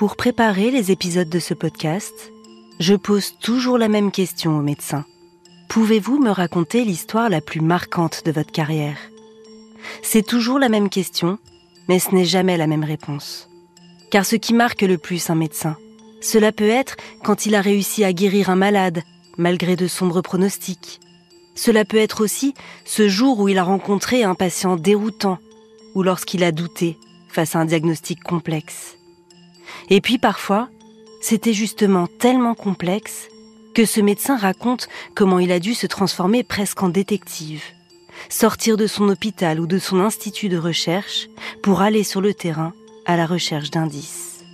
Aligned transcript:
Pour 0.00 0.16
préparer 0.16 0.70
les 0.70 0.90
épisodes 0.90 1.28
de 1.28 1.38
ce 1.38 1.52
podcast, 1.52 2.32
je 2.78 2.94
pose 2.94 3.34
toujours 3.38 3.76
la 3.76 3.88
même 3.88 4.10
question 4.10 4.56
aux 4.56 4.62
médecins. 4.62 5.04
Pouvez-vous 5.68 6.18
me 6.18 6.30
raconter 6.30 6.86
l'histoire 6.86 7.28
la 7.28 7.42
plus 7.42 7.60
marquante 7.60 8.22
de 8.24 8.32
votre 8.32 8.50
carrière? 8.50 8.96
C'est 10.00 10.26
toujours 10.26 10.58
la 10.58 10.70
même 10.70 10.88
question, 10.88 11.38
mais 11.86 11.98
ce 11.98 12.14
n'est 12.14 12.24
jamais 12.24 12.56
la 12.56 12.66
même 12.66 12.82
réponse. 12.82 13.50
Car 14.10 14.24
ce 14.24 14.36
qui 14.36 14.54
marque 14.54 14.80
le 14.80 14.96
plus 14.96 15.28
un 15.28 15.34
médecin, 15.34 15.76
cela 16.22 16.50
peut 16.50 16.70
être 16.70 16.96
quand 17.22 17.44
il 17.44 17.54
a 17.54 17.60
réussi 17.60 18.02
à 18.02 18.14
guérir 18.14 18.48
un 18.48 18.56
malade, 18.56 19.02
malgré 19.36 19.76
de 19.76 19.86
sombres 19.86 20.22
pronostics. 20.22 20.98
Cela 21.54 21.84
peut 21.84 21.98
être 21.98 22.22
aussi 22.22 22.54
ce 22.86 23.06
jour 23.06 23.38
où 23.38 23.48
il 23.48 23.58
a 23.58 23.64
rencontré 23.64 24.24
un 24.24 24.34
patient 24.34 24.76
déroutant, 24.76 25.36
ou 25.94 26.02
lorsqu'il 26.02 26.42
a 26.42 26.52
douté 26.52 26.96
face 27.28 27.54
à 27.54 27.58
un 27.58 27.66
diagnostic 27.66 28.22
complexe. 28.22 28.96
Et 29.88 30.00
puis 30.00 30.18
parfois, 30.18 30.68
c'était 31.20 31.52
justement 31.52 32.06
tellement 32.06 32.54
complexe 32.54 33.28
que 33.74 33.84
ce 33.84 34.00
médecin 34.00 34.36
raconte 34.36 34.88
comment 35.14 35.38
il 35.38 35.52
a 35.52 35.60
dû 35.60 35.74
se 35.74 35.86
transformer 35.86 36.42
presque 36.42 36.82
en 36.82 36.88
détective, 36.88 37.62
sortir 38.28 38.76
de 38.76 38.86
son 38.86 39.08
hôpital 39.08 39.60
ou 39.60 39.66
de 39.66 39.78
son 39.78 40.00
institut 40.00 40.48
de 40.48 40.58
recherche 40.58 41.28
pour 41.62 41.80
aller 41.82 42.02
sur 42.02 42.20
le 42.20 42.34
terrain 42.34 42.72
à 43.06 43.16
la 43.16 43.26
recherche 43.26 43.70
d'indices. 43.70 44.44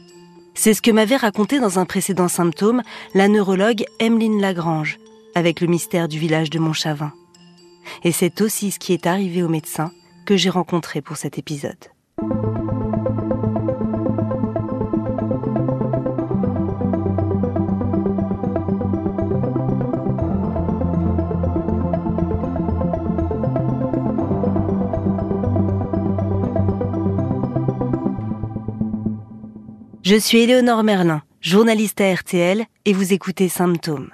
C'est 0.55 0.74
ce 0.74 0.82
que 0.82 0.91
m'avait 0.91 1.16
raconté 1.16 1.60
dans 1.60 1.78
un 1.78 1.84
précédent 1.84 2.28
symptôme 2.28 2.83
la 3.14 3.28
neurologue 3.28 3.84
Emmeline 4.00 4.41
Lagrange 4.41 4.98
avec 5.34 5.60
le 5.60 5.66
mystère 5.66 6.08
du 6.08 6.19
village 6.19 6.48
de 6.48 6.58
Montchavin. 6.58 7.12
Et 8.05 8.12
c'est 8.12 8.41
aussi 8.41 8.70
ce 8.70 8.78
qui 8.78 8.94
est 8.94 9.06
arrivé 9.06 9.42
au 9.42 9.48
médecin 9.48 9.92
que 10.24 10.36
j'ai 10.36 10.50
rencontré 10.50 11.02
pour 11.02 11.19
cet 11.19 11.38
épisode. 11.38 11.77
Je 30.06 30.14
suis 30.14 30.38
Éléonore 30.38 30.84
Merlin, 30.84 31.20
journaliste 31.40 32.00
à 32.00 32.14
RTL, 32.14 32.64
et 32.84 32.92
vous 32.92 33.12
écoutez 33.12 33.48
Symptômes. 33.48 34.12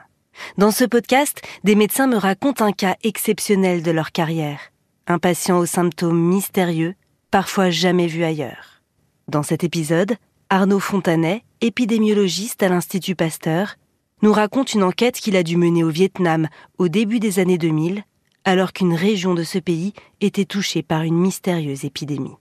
Dans 0.57 0.71
ce 0.71 0.85
podcast, 0.85 1.43
des 1.65 1.75
médecins 1.75 2.07
me 2.07 2.17
racontent 2.17 2.65
un 2.65 2.73
cas 2.73 2.97
exceptionnel 3.03 3.83
de 3.83 3.91
leur 3.91 4.11
carrière. 4.11 4.73
Un 5.07 5.19
patient 5.19 5.59
aux 5.59 5.67
symptômes 5.67 6.19
mystérieux, 6.19 6.95
parfois 7.31 7.69
jamais 7.69 8.07
vu 8.07 8.25
ailleurs. 8.25 8.81
Dans 9.29 9.43
cet 9.43 9.65
épisode, 9.65 10.17
Arnaud 10.49 10.81
Fontanet, 10.81 11.43
épidémiologiste 11.61 12.63
à 12.63 12.71
l'Institut 12.71 13.15
Pasteur, 13.15 13.75
nous 14.23 14.33
raconte 14.33 14.73
une 14.73 14.85
enquête 14.85 15.17
qu'il 15.17 15.37
a 15.37 15.43
dû 15.43 15.59
mener 15.59 15.85
au 15.85 15.91
Vietnam 15.91 16.49
au 16.79 16.89
début 16.89 17.21
des 17.21 17.39
années 17.39 17.59
2000, 17.59 18.03
alors 18.47 18.73
qu'une 18.73 18.95
région 18.95 19.35
de 19.35 19.43
ce 19.43 19.59
pays 19.59 19.93
était 20.23 20.47
touchée 20.47 20.83
par 20.83 21.03
une 21.03 21.19
mystérieuse 21.19 21.85
épidémie. 21.85 22.39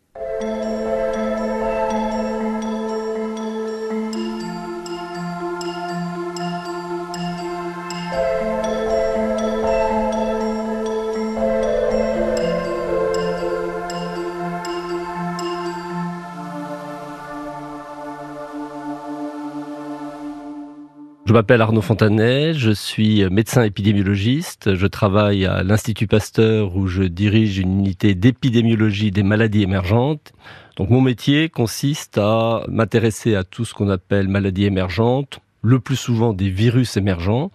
Je 21.32 21.34
m'appelle 21.34 21.62
Arnaud 21.62 21.80
Fontanet, 21.80 22.54
je 22.56 22.72
suis 22.72 23.24
médecin 23.30 23.64
épidémiologiste, 23.64 24.76
je 24.76 24.86
travaille 24.86 25.46
à 25.46 25.64
l'Institut 25.64 26.06
Pasteur 26.06 26.76
où 26.76 26.88
je 26.88 27.04
dirige 27.04 27.58
une 27.58 27.80
unité 27.80 28.16
d'épidémiologie 28.16 29.12
des 29.12 29.24
maladies 29.24 29.64
émergentes. 29.64 30.34
Donc 30.76 30.90
mon 30.90 31.00
métier 31.00 31.48
consiste 31.48 32.18
à 32.18 32.66
m'intéresser 32.68 33.36
à 33.36 33.46
tout 33.46 33.64
ce 33.64 33.74
qu'on 33.74 33.88
appelle 33.88 34.28
maladies 34.28 34.66
émergentes, 34.66 35.40
le 35.62 35.80
plus 35.80 35.96
souvent 35.96 36.34
des 36.34 36.50
virus 36.50 36.98
émergents, 36.98 37.50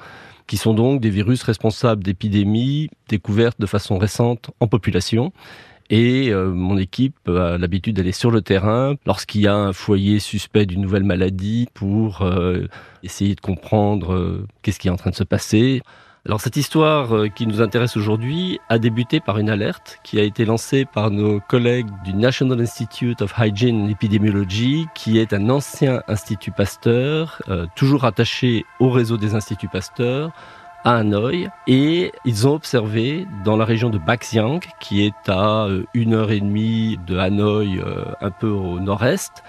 qui 0.46 0.56
sont 0.56 0.72
donc 0.72 1.02
des 1.02 1.10
virus 1.10 1.42
responsables 1.42 2.02
d'épidémies 2.02 2.88
découvertes 3.10 3.60
de 3.60 3.66
façon 3.66 3.98
récente 3.98 4.52
en 4.58 4.68
population. 4.68 5.34
Et 5.90 6.30
euh, 6.30 6.50
mon 6.50 6.76
équipe 6.78 7.28
a 7.28 7.58
l'habitude 7.58 7.96
d'aller 7.96 8.12
sur 8.12 8.30
le 8.30 8.42
terrain 8.42 8.96
lorsqu'il 9.06 9.42
y 9.42 9.46
a 9.46 9.54
un 9.54 9.72
foyer 9.72 10.18
suspect 10.18 10.66
d'une 10.66 10.80
nouvelle 10.80 11.04
maladie 11.04 11.68
pour 11.74 12.22
euh, 12.22 12.66
essayer 13.02 13.34
de 13.34 13.40
comprendre 13.40 14.12
euh, 14.12 14.46
qu'est-ce 14.62 14.80
qui 14.80 14.88
est 14.88 14.90
en 14.90 14.96
train 14.96 15.10
de 15.10 15.16
se 15.16 15.24
passer. 15.24 15.82
Alors 16.24 16.40
cette 16.40 16.56
histoire 16.56 17.32
qui 17.36 17.46
nous 17.46 17.62
intéresse 17.62 17.96
aujourd'hui 17.96 18.58
a 18.68 18.80
débuté 18.80 19.20
par 19.20 19.38
une 19.38 19.48
alerte 19.48 20.00
qui 20.02 20.18
a 20.18 20.24
été 20.24 20.44
lancée 20.44 20.84
par 20.84 21.12
nos 21.12 21.38
collègues 21.38 21.86
du 22.04 22.14
National 22.14 22.60
Institute 22.60 23.22
of 23.22 23.32
Hygiene 23.38 23.82
and 23.82 23.88
Epidemiology, 23.90 24.86
qui 24.96 25.18
est 25.18 25.32
un 25.32 25.48
ancien 25.50 26.02
institut 26.08 26.50
Pasteur, 26.50 27.40
toujours 27.76 28.04
attaché 28.04 28.64
au 28.80 28.90
réseau 28.90 29.18
des 29.18 29.36
instituts 29.36 29.68
Pasteur, 29.68 30.32
à 30.86 30.98
Hanoï 30.98 31.50
et 31.66 32.12
ils 32.24 32.46
ont 32.46 32.54
observé 32.54 33.26
dans 33.44 33.56
la 33.56 33.64
région 33.64 33.90
de 33.90 33.98
Baxiang, 33.98 34.60
qui 34.78 35.04
est 35.04 35.28
à 35.28 35.64
euh, 35.64 35.82
une 35.94 36.14
heure 36.14 36.30
et 36.30 36.38
demie 36.38 36.96
de 37.08 37.18
Hanoï, 37.18 37.80
euh, 37.80 38.04
un 38.20 38.30
peu 38.30 38.48
au 38.48 38.78
nord-est, 38.78 39.42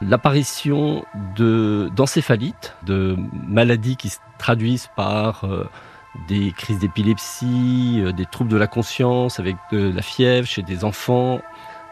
l'apparition 0.00 1.04
de 1.36 1.90
d'encéphalites, 1.96 2.76
de 2.86 3.16
maladies 3.48 3.96
qui 3.96 4.08
se 4.08 4.18
traduisent 4.38 4.88
par 4.94 5.44
euh, 5.44 5.68
des 6.28 6.52
crises 6.52 6.78
d'épilepsie, 6.78 8.04
des 8.16 8.26
troubles 8.26 8.50
de 8.50 8.56
la 8.56 8.68
conscience 8.68 9.40
avec 9.40 9.56
de 9.72 9.90
la 9.90 10.02
fièvre 10.02 10.46
chez 10.46 10.62
des 10.62 10.84
enfants 10.84 11.40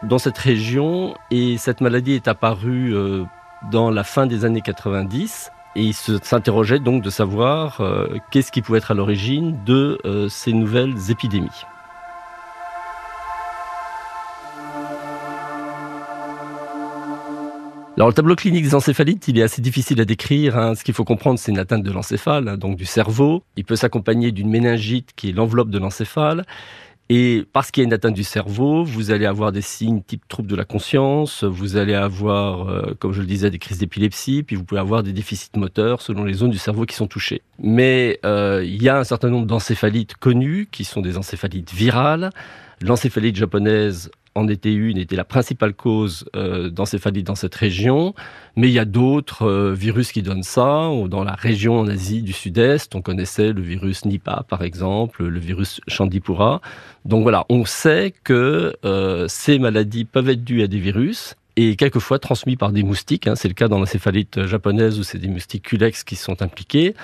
dans 0.03 0.17
cette 0.17 0.37
région. 0.37 1.13
Et 1.29 1.57
cette 1.57 1.81
maladie 1.81 2.13
est 2.13 2.29
apparue 2.29 2.95
dans 3.69 3.91
la 3.91 4.05
fin 4.05 4.25
des 4.25 4.45
années 4.45 4.61
90 4.61 5.51
et 5.75 5.81
il 5.81 5.93
s'interrogeait 5.93 6.79
donc 6.79 7.03
de 7.03 7.09
savoir 7.09 7.81
euh, 7.81 8.07
qu'est-ce 8.31 8.51
qui 8.51 8.61
pouvait 8.61 8.77
être 8.77 8.91
à 8.91 8.93
l'origine 8.93 9.59
de 9.65 9.99
euh, 10.05 10.29
ces 10.29 10.53
nouvelles 10.53 10.95
épidémies. 11.09 11.49
Alors 17.95 18.07
le 18.07 18.15
tableau 18.15 18.35
clinique 18.35 18.63
des 18.63 18.73
encéphalites, 18.73 19.27
il 19.27 19.37
est 19.37 19.43
assez 19.43 19.61
difficile 19.61 20.01
à 20.01 20.05
décrire. 20.05 20.57
Hein. 20.57 20.73
Ce 20.73 20.83
qu'il 20.83 20.95
faut 20.95 21.03
comprendre, 21.03 21.37
c'est 21.37 21.51
une 21.51 21.59
atteinte 21.59 21.83
de 21.83 21.91
l'encéphale, 21.91 22.47
hein, 22.47 22.57
donc 22.57 22.75
du 22.75 22.85
cerveau. 22.85 23.43
Il 23.55 23.65
peut 23.65 23.75
s'accompagner 23.75 24.31
d'une 24.31 24.49
méningite 24.49 25.11
qui 25.15 25.29
est 25.29 25.31
l'enveloppe 25.31 25.69
de 25.69 25.77
l'encéphale. 25.77 26.43
Et 27.15 27.45
parce 27.53 27.69
qu'il 27.69 27.81
y 27.81 27.85
a 27.85 27.87
une 27.87 27.93
atteinte 27.93 28.15
du 28.15 28.23
cerveau, 28.23 28.83
vous 28.83 29.11
allez 29.11 29.27
avoir 29.27 29.51
des 29.51 29.61
signes 29.61 30.01
type 30.01 30.27
trouble 30.27 30.49
de 30.49 30.55
la 30.55 30.65
conscience, 30.65 31.43
vous 31.43 31.77
allez 31.77 31.93
avoir, 31.93 32.67
euh, 32.67 32.95
comme 32.97 33.13
je 33.13 33.21
le 33.21 33.27
disais, 33.27 33.51
des 33.51 33.59
crises 33.59 33.77
d'épilepsie, 33.77 34.41
puis 34.41 34.55
vous 34.55 34.63
pouvez 34.63 34.81
avoir 34.81 35.03
des 35.03 35.13
déficits 35.13 35.51
moteurs 35.55 36.01
selon 36.01 36.23
les 36.23 36.33
zones 36.33 36.49
du 36.49 36.57
cerveau 36.57 36.87
qui 36.87 36.95
sont 36.95 37.05
touchées. 37.05 37.43
Mais 37.59 38.19
euh, 38.25 38.63
il 38.65 38.81
y 38.81 38.89
a 38.89 38.97
un 38.97 39.03
certain 39.03 39.29
nombre 39.29 39.45
d'encéphalites 39.45 40.15
connues, 40.15 40.67
qui 40.71 40.85
sont 40.85 41.01
des 41.01 41.15
encéphalites 41.15 41.71
virales. 41.71 42.31
L'encéphalite 42.81 43.35
japonaise 43.35 44.09
en 44.35 44.47
était 44.47 44.73
une, 44.73 44.97
était 44.97 45.15
la 45.15 45.23
principale 45.23 45.73
cause 45.73 46.25
euh, 46.35 46.69
d'encéphalite 46.69 47.25
dans 47.25 47.35
cette 47.35 47.55
région. 47.55 48.13
Mais 48.55 48.67
il 48.67 48.73
y 48.73 48.79
a 48.79 48.85
d'autres 48.85 49.47
euh, 49.47 49.73
virus 49.73 50.11
qui 50.11 50.21
donnent 50.21 50.43
ça. 50.43 50.89
Dans 51.07 51.23
la 51.23 51.33
région 51.33 51.79
en 51.79 51.87
Asie 51.87 52.21
du 52.21 52.33
Sud-Est, 52.33 52.95
on 52.95 53.01
connaissait 53.01 53.53
le 53.53 53.61
virus 53.61 54.05
Nipah, 54.05 54.45
par 54.47 54.63
exemple, 54.63 55.25
le 55.25 55.39
virus 55.39 55.81
Chandipura. 55.87 56.61
Donc 57.05 57.23
voilà, 57.23 57.45
on 57.49 57.65
sait 57.65 58.13
que 58.23 58.75
euh, 58.85 59.27
ces 59.27 59.59
maladies 59.59 60.05
peuvent 60.05 60.29
être 60.29 60.43
dues 60.43 60.63
à 60.63 60.67
des 60.67 60.79
virus 60.79 61.35
et 61.55 61.75
quelquefois 61.75 62.19
transmis 62.19 62.55
par 62.55 62.71
des 62.71 62.83
moustiques. 62.83 63.27
Hein. 63.27 63.35
C'est 63.35 63.47
le 63.47 63.53
cas 63.53 63.67
dans 63.67 63.79
l'encéphalite 63.79 64.45
japonaise 64.45 64.99
où 64.99 65.03
c'est 65.03 65.19
des 65.19 65.27
moustiques 65.27 65.63
culex 65.63 66.03
qui 66.03 66.15
sont 66.15 66.41
impliqués. 66.41 66.95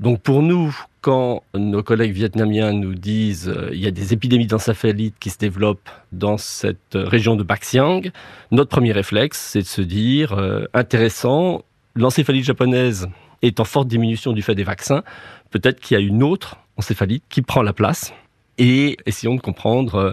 Donc 0.00 0.20
pour 0.20 0.42
nous, 0.42 0.76
quand 1.00 1.42
nos 1.54 1.82
collègues 1.82 2.12
vietnamiens 2.12 2.72
nous 2.72 2.94
disent 2.94 3.48
euh, 3.48 3.70
il 3.72 3.80
y 3.80 3.86
a 3.86 3.90
des 3.90 4.12
épidémies 4.12 4.46
d'encéphalite 4.46 5.16
qui 5.18 5.30
se 5.30 5.38
développent 5.38 5.90
dans 6.12 6.38
cette 6.38 6.94
région 6.94 7.36
de 7.36 7.42
Baxiang, 7.42 8.02
notre 8.50 8.70
premier 8.70 8.92
réflexe, 8.92 9.38
c'est 9.52 9.62
de 9.62 9.66
se 9.66 9.82
dire 9.82 10.32
euh, 10.32 10.64
intéressant, 10.72 11.64
l'encéphalite 11.94 12.44
japonaise 12.44 13.08
est 13.42 13.60
en 13.60 13.64
forte 13.64 13.88
diminution 13.88 14.32
du 14.32 14.42
fait 14.42 14.54
des 14.54 14.64
vaccins, 14.64 15.02
peut-être 15.50 15.80
qu'il 15.80 15.98
y 15.98 16.00
a 16.00 16.04
une 16.04 16.22
autre 16.22 16.58
encéphalite 16.76 17.24
qui 17.28 17.42
prend 17.42 17.62
la 17.62 17.72
place 17.72 18.12
et 18.58 18.96
essayons 19.06 19.34
de 19.34 19.40
comprendre 19.40 19.94
euh, 19.96 20.12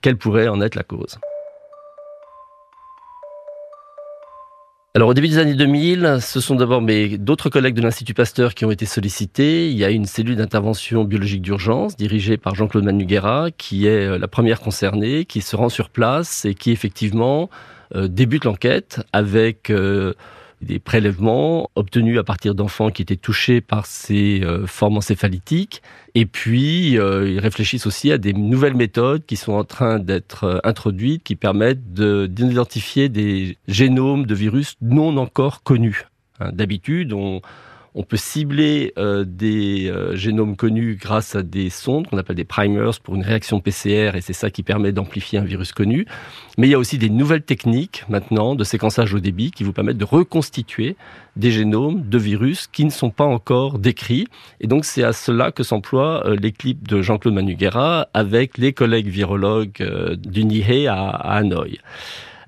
quelle 0.00 0.16
pourrait 0.16 0.48
en 0.48 0.60
être 0.60 0.74
la 0.74 0.82
cause. 0.82 1.18
Alors 4.96 5.08
au 5.08 5.14
début 5.14 5.26
des 5.26 5.38
années 5.38 5.56
2000, 5.56 6.18
ce 6.20 6.38
sont 6.38 6.54
d'abord 6.54 6.80
mes 6.80 7.18
d'autres 7.18 7.50
collègues 7.50 7.74
de 7.74 7.82
l'Institut 7.82 8.14
Pasteur 8.14 8.54
qui 8.54 8.64
ont 8.64 8.70
été 8.70 8.86
sollicités. 8.86 9.68
Il 9.68 9.76
y 9.76 9.84
a 9.84 9.90
une 9.90 10.04
cellule 10.04 10.36
d'intervention 10.36 11.02
biologique 11.02 11.42
d'urgence 11.42 11.96
dirigée 11.96 12.36
par 12.36 12.54
Jean-Claude 12.54 12.84
Manuguera 12.84 13.48
qui 13.50 13.88
est 13.88 14.06
euh, 14.06 14.18
la 14.18 14.28
première 14.28 14.60
concernée, 14.60 15.24
qui 15.24 15.40
se 15.40 15.56
rend 15.56 15.68
sur 15.68 15.90
place 15.90 16.44
et 16.44 16.54
qui 16.54 16.70
effectivement 16.70 17.50
euh, 17.96 18.06
débute 18.06 18.44
l'enquête 18.44 19.00
avec 19.12 19.68
euh, 19.70 20.14
des 20.62 20.78
prélèvements 20.78 21.70
obtenus 21.74 22.18
à 22.18 22.24
partir 22.24 22.54
d'enfants 22.54 22.90
qui 22.90 23.02
étaient 23.02 23.16
touchés 23.16 23.60
par 23.60 23.86
ces 23.86 24.42
euh, 24.42 24.66
formes 24.66 24.96
encéphalitiques. 24.96 25.82
Et 26.14 26.26
puis, 26.26 26.98
euh, 26.98 27.28
ils 27.28 27.38
réfléchissent 27.38 27.86
aussi 27.86 28.12
à 28.12 28.18
des 28.18 28.32
nouvelles 28.32 28.74
méthodes 28.74 29.24
qui 29.26 29.36
sont 29.36 29.52
en 29.52 29.64
train 29.64 29.98
d'être 29.98 30.44
euh, 30.44 30.58
introduites, 30.64 31.22
qui 31.22 31.36
permettent 31.36 31.92
d'identifier 31.92 33.08
des 33.08 33.58
génomes 33.68 34.26
de 34.26 34.34
virus 34.34 34.76
non 34.80 35.16
encore 35.16 35.62
connus. 35.62 36.06
Hein, 36.40 36.50
d'habitude, 36.52 37.12
on, 37.12 37.40
on 37.94 38.02
peut 38.02 38.16
cibler 38.16 38.92
euh, 38.98 39.24
des 39.24 39.88
euh, 39.88 40.16
génomes 40.16 40.56
connus 40.56 40.98
grâce 41.00 41.36
à 41.36 41.42
des 41.42 41.70
sondes 41.70 42.08
qu'on 42.08 42.18
appelle 42.18 42.36
des 42.36 42.44
primers 42.44 42.98
pour 43.00 43.14
une 43.14 43.22
réaction 43.22 43.60
PCR 43.60 44.12
et 44.14 44.20
c'est 44.20 44.32
ça 44.32 44.50
qui 44.50 44.62
permet 44.62 44.90
d'amplifier 44.92 45.38
un 45.38 45.44
virus 45.44 45.72
connu. 45.72 46.06
Mais 46.58 46.66
il 46.66 46.70
y 46.70 46.74
a 46.74 46.78
aussi 46.78 46.98
des 46.98 47.08
nouvelles 47.08 47.42
techniques 47.42 48.04
maintenant 48.08 48.56
de 48.56 48.64
séquençage 48.64 49.14
au 49.14 49.20
débit 49.20 49.52
qui 49.52 49.62
vous 49.62 49.72
permettent 49.72 49.98
de 49.98 50.04
reconstituer 50.04 50.96
des 51.36 51.52
génomes 51.52 52.08
de 52.08 52.18
virus 52.18 52.66
qui 52.66 52.84
ne 52.84 52.90
sont 52.90 53.10
pas 53.10 53.24
encore 53.24 53.78
décrits. 53.78 54.26
Et 54.60 54.66
donc 54.66 54.84
c'est 54.84 55.04
à 55.04 55.12
cela 55.12 55.52
que 55.52 55.62
s'emploie 55.62 56.26
euh, 56.26 56.36
l'équipe 56.36 56.88
de 56.88 57.00
Jean-Claude 57.00 57.34
Manuguera 57.34 58.08
avec 58.12 58.58
les 58.58 58.72
collègues 58.72 59.08
virologues 59.08 60.16
du 60.18 60.44
NIHE 60.44 60.88
à, 60.88 61.10
à 61.10 61.36
Hanoï. 61.36 61.78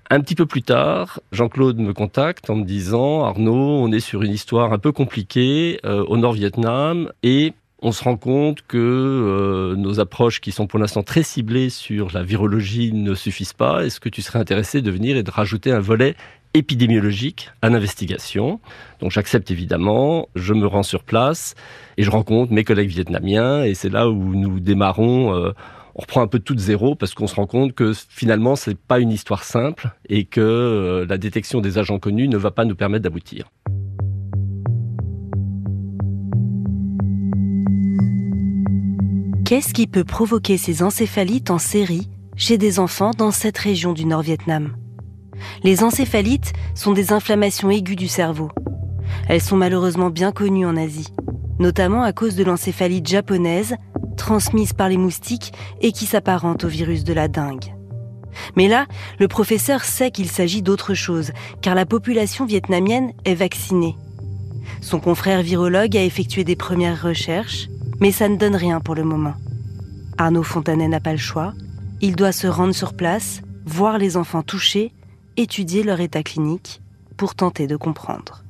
Un 0.08 0.20
petit 0.20 0.36
peu 0.36 0.46
plus 0.46 0.62
tard, 0.62 1.18
Jean-Claude 1.32 1.78
me 1.78 1.92
contacte 1.92 2.48
en 2.48 2.54
me 2.54 2.64
disant 2.64 3.24
Arnaud, 3.24 3.80
on 3.82 3.90
est 3.90 3.98
sur 3.98 4.22
une 4.22 4.30
histoire 4.30 4.72
un 4.72 4.78
peu 4.78 4.92
compliquée 4.92 5.80
euh, 5.84 6.04
au 6.04 6.16
Nord-Vietnam 6.16 7.10
et 7.24 7.54
on 7.82 7.90
se 7.90 8.04
rend 8.04 8.16
compte 8.16 8.62
que 8.68 8.78
euh, 8.78 9.74
nos 9.74 9.98
approches 9.98 10.40
qui 10.40 10.52
sont 10.52 10.68
pour 10.68 10.78
l'instant 10.78 11.02
très 11.02 11.24
ciblées 11.24 11.70
sur 11.70 12.12
la 12.14 12.22
virologie 12.22 12.92
ne 12.92 13.14
suffisent 13.14 13.52
pas. 13.52 13.84
Est-ce 13.84 13.98
que 13.98 14.08
tu 14.08 14.22
serais 14.22 14.38
intéressé 14.38 14.80
de 14.80 14.92
venir 14.92 15.16
et 15.16 15.24
de 15.24 15.30
rajouter 15.30 15.72
un 15.72 15.80
volet 15.80 16.14
épidémiologique 16.54 17.50
à 17.60 17.68
l'investigation? 17.68 18.60
Donc 19.00 19.10
j'accepte 19.10 19.50
évidemment, 19.50 20.28
je 20.36 20.54
me 20.54 20.68
rends 20.68 20.84
sur 20.84 21.02
place 21.02 21.56
et 21.96 22.04
je 22.04 22.10
rencontre 22.10 22.52
mes 22.52 22.62
collègues 22.62 22.90
vietnamiens 22.90 23.64
et 23.64 23.74
c'est 23.74 23.90
là 23.90 24.08
où 24.08 24.36
nous 24.36 24.60
démarrons 24.60 25.34
euh, 25.34 25.50
on 25.96 26.02
reprend 26.02 26.20
un 26.20 26.26
peu 26.26 26.38
tout 26.38 26.54
de 26.54 26.60
zéro 26.60 26.94
parce 26.94 27.14
qu'on 27.14 27.26
se 27.26 27.34
rend 27.34 27.46
compte 27.46 27.72
que 27.72 27.92
finalement 28.08 28.54
c'est 28.54 28.76
pas 28.76 29.00
une 29.00 29.10
histoire 29.10 29.44
simple 29.44 29.90
et 30.08 30.26
que 30.26 30.40
euh, 30.40 31.06
la 31.08 31.16
détection 31.16 31.62
des 31.62 31.78
agents 31.78 31.98
connus 31.98 32.28
ne 32.28 32.36
va 32.36 32.50
pas 32.50 32.66
nous 32.66 32.76
permettre 32.76 33.02
d'aboutir. 33.02 33.50
Qu'est-ce 39.46 39.72
qui 39.72 39.86
peut 39.86 40.04
provoquer 40.04 40.58
ces 40.58 40.82
encéphalites 40.82 41.50
en 41.50 41.58
série 41.58 42.10
chez 42.36 42.58
des 42.58 42.78
enfants 42.78 43.12
dans 43.16 43.30
cette 43.30 43.56
région 43.56 43.94
du 43.94 44.04
Nord-Vietnam? 44.04 44.76
Les 45.62 45.82
encéphalites 45.82 46.52
sont 46.74 46.92
des 46.92 47.12
inflammations 47.12 47.70
aiguës 47.70 47.96
du 47.96 48.08
cerveau. 48.08 48.50
Elles 49.28 49.40
sont 49.40 49.56
malheureusement 49.56 50.10
bien 50.10 50.32
connues 50.32 50.66
en 50.66 50.76
Asie, 50.76 51.08
notamment 51.58 52.02
à 52.02 52.12
cause 52.12 52.36
de 52.36 52.44
l'encéphalite 52.44 53.06
japonaise 53.06 53.76
transmise 54.26 54.72
par 54.72 54.88
les 54.88 54.96
moustiques 54.96 55.52
et 55.80 55.92
qui 55.92 56.04
s'apparente 56.04 56.64
au 56.64 56.68
virus 56.68 57.04
de 57.04 57.12
la 57.12 57.28
dengue. 57.28 57.72
Mais 58.56 58.66
là, 58.66 58.86
le 59.20 59.28
professeur 59.28 59.84
sait 59.84 60.10
qu'il 60.10 60.28
s'agit 60.28 60.62
d'autre 60.62 60.94
chose, 60.94 61.30
car 61.62 61.76
la 61.76 61.86
population 61.86 62.44
vietnamienne 62.44 63.12
est 63.24 63.36
vaccinée. 63.36 63.94
Son 64.80 64.98
confrère 64.98 65.42
virologue 65.42 65.96
a 65.96 66.02
effectué 66.02 66.42
des 66.42 66.56
premières 66.56 67.00
recherches, 67.00 67.68
mais 68.00 68.10
ça 68.10 68.28
ne 68.28 68.36
donne 68.36 68.56
rien 68.56 68.80
pour 68.80 68.96
le 68.96 69.04
moment. 69.04 69.34
Arnaud 70.18 70.42
Fontanet 70.42 70.88
n'a 70.88 70.98
pas 70.98 71.12
le 71.12 71.18
choix. 71.18 71.54
Il 72.00 72.16
doit 72.16 72.32
se 72.32 72.48
rendre 72.48 72.74
sur 72.74 72.94
place, 72.94 73.42
voir 73.64 73.96
les 73.96 74.16
enfants 74.16 74.42
touchés, 74.42 74.92
étudier 75.36 75.84
leur 75.84 76.00
état 76.00 76.24
clinique, 76.24 76.82
pour 77.16 77.36
tenter 77.36 77.68
de 77.68 77.76
comprendre. 77.76 78.42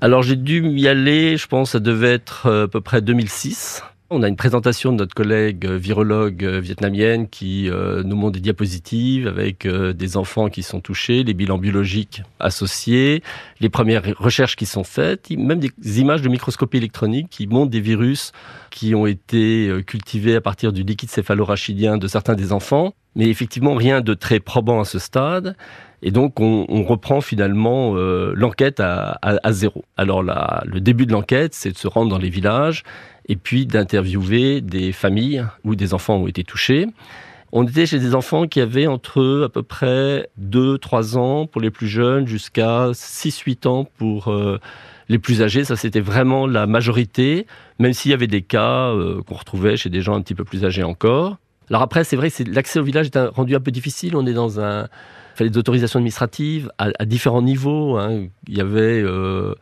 Alors 0.00 0.24
j'ai 0.24 0.34
dû 0.34 0.66
y 0.70 0.88
aller, 0.88 1.36
je 1.36 1.46
pense, 1.46 1.70
ça 1.70 1.80
devait 1.80 2.12
être 2.12 2.46
euh, 2.46 2.64
à 2.64 2.68
peu 2.68 2.80
près 2.80 3.00
2006. 3.00 3.84
On 4.14 4.22
a 4.22 4.28
une 4.28 4.36
présentation 4.36 4.92
de 4.92 4.98
notre 4.98 5.14
collègue 5.14 5.64
euh, 5.64 5.78
virologue 5.78 6.44
euh, 6.44 6.60
vietnamienne 6.60 7.28
qui 7.28 7.70
euh, 7.70 8.02
nous 8.02 8.14
montre 8.14 8.32
des 8.32 8.40
diapositives 8.40 9.26
avec 9.26 9.66
des 9.66 10.16
enfants 10.18 10.50
qui 10.50 10.62
sont 10.62 10.80
touchés, 10.80 11.22
les 11.22 11.32
bilans 11.32 11.56
biologiques 11.56 12.22
associés, 12.38 13.22
les 13.60 13.70
premières 13.70 14.02
recherches 14.18 14.54
qui 14.54 14.66
sont 14.66 14.84
faites, 14.84 15.30
même 15.30 15.60
des 15.60 16.00
images 16.00 16.20
de 16.20 16.28
microscopie 16.28 16.76
électronique 16.76 17.28
qui 17.30 17.46
montrent 17.46 17.70
des 17.70 17.80
virus 17.80 18.32
qui 18.70 18.94
ont 18.94 19.06
été 19.06 19.70
cultivés 19.86 20.36
à 20.36 20.42
partir 20.42 20.72
du 20.72 20.82
liquide 20.82 21.08
céphalorachidien 21.08 21.96
de 21.96 22.06
certains 22.06 22.34
des 22.34 22.52
enfants. 22.52 22.92
Mais 23.14 23.28
effectivement, 23.28 23.74
rien 23.74 24.00
de 24.00 24.14
très 24.14 24.40
probant 24.40 24.80
à 24.80 24.84
ce 24.84 24.98
stade. 24.98 25.56
Et 26.02 26.10
donc, 26.10 26.40
on, 26.40 26.82
reprend 26.82 27.20
finalement 27.20 27.94
l'enquête 27.94 28.80
à, 28.80 29.52
zéro. 29.52 29.84
Alors, 29.96 30.22
le 30.22 30.80
début 30.80 31.06
de 31.06 31.12
l'enquête, 31.12 31.54
c'est 31.54 31.70
de 31.70 31.78
se 31.78 31.86
rendre 31.86 32.10
dans 32.10 32.18
les 32.18 32.30
villages 32.30 32.82
et 33.28 33.36
puis 33.36 33.66
d'interviewer 33.66 34.60
des 34.60 34.92
familles 34.92 35.44
où 35.64 35.74
des 35.74 35.94
enfants 35.94 36.16
ont 36.16 36.26
été 36.26 36.44
touchés. 36.44 36.86
On 37.54 37.64
était 37.64 37.84
chez 37.84 37.98
des 37.98 38.14
enfants 38.14 38.46
qui 38.46 38.60
avaient 38.60 38.86
entre 38.86 39.42
à 39.44 39.48
peu 39.50 39.62
près 39.62 40.30
2-3 40.40 41.18
ans 41.18 41.46
pour 41.46 41.60
les 41.60 41.70
plus 41.70 41.86
jeunes 41.86 42.26
jusqu'à 42.26 42.92
6-8 42.92 43.68
ans 43.68 43.86
pour 43.98 44.28
euh, 44.28 44.58
les 45.10 45.18
plus 45.18 45.42
âgés. 45.42 45.64
Ça, 45.64 45.76
c'était 45.76 46.00
vraiment 46.00 46.46
la 46.46 46.66
majorité, 46.66 47.46
même 47.78 47.92
s'il 47.92 48.10
y 48.10 48.14
avait 48.14 48.26
des 48.26 48.40
cas 48.40 48.88
euh, 48.88 49.20
qu'on 49.22 49.34
retrouvait 49.34 49.76
chez 49.76 49.90
des 49.90 50.00
gens 50.00 50.14
un 50.14 50.22
petit 50.22 50.34
peu 50.34 50.44
plus 50.44 50.64
âgés 50.64 50.82
encore. 50.82 51.36
Alors 51.68 51.82
après, 51.82 52.04
c'est 52.04 52.16
vrai 52.16 52.30
que 52.30 52.42
l'accès 52.50 52.78
au 52.78 52.84
village 52.84 53.08
est 53.14 53.18
rendu 53.18 53.54
un 53.54 53.60
peu 53.60 53.70
difficile. 53.70 54.16
On 54.16 54.26
est 54.26 54.32
dans 54.32 54.58
un... 54.58 54.84
Il 55.34 55.36
fallait 55.36 55.50
des 55.50 55.58
autorisations 55.58 55.98
administratives 55.98 56.70
à, 56.78 57.04
différents 57.04 57.42
niveaux. 57.42 57.98
Hein. 57.98 58.28
Il 58.48 58.56
y 58.56 58.62
avait... 58.62 59.02
Euh, 59.02 59.54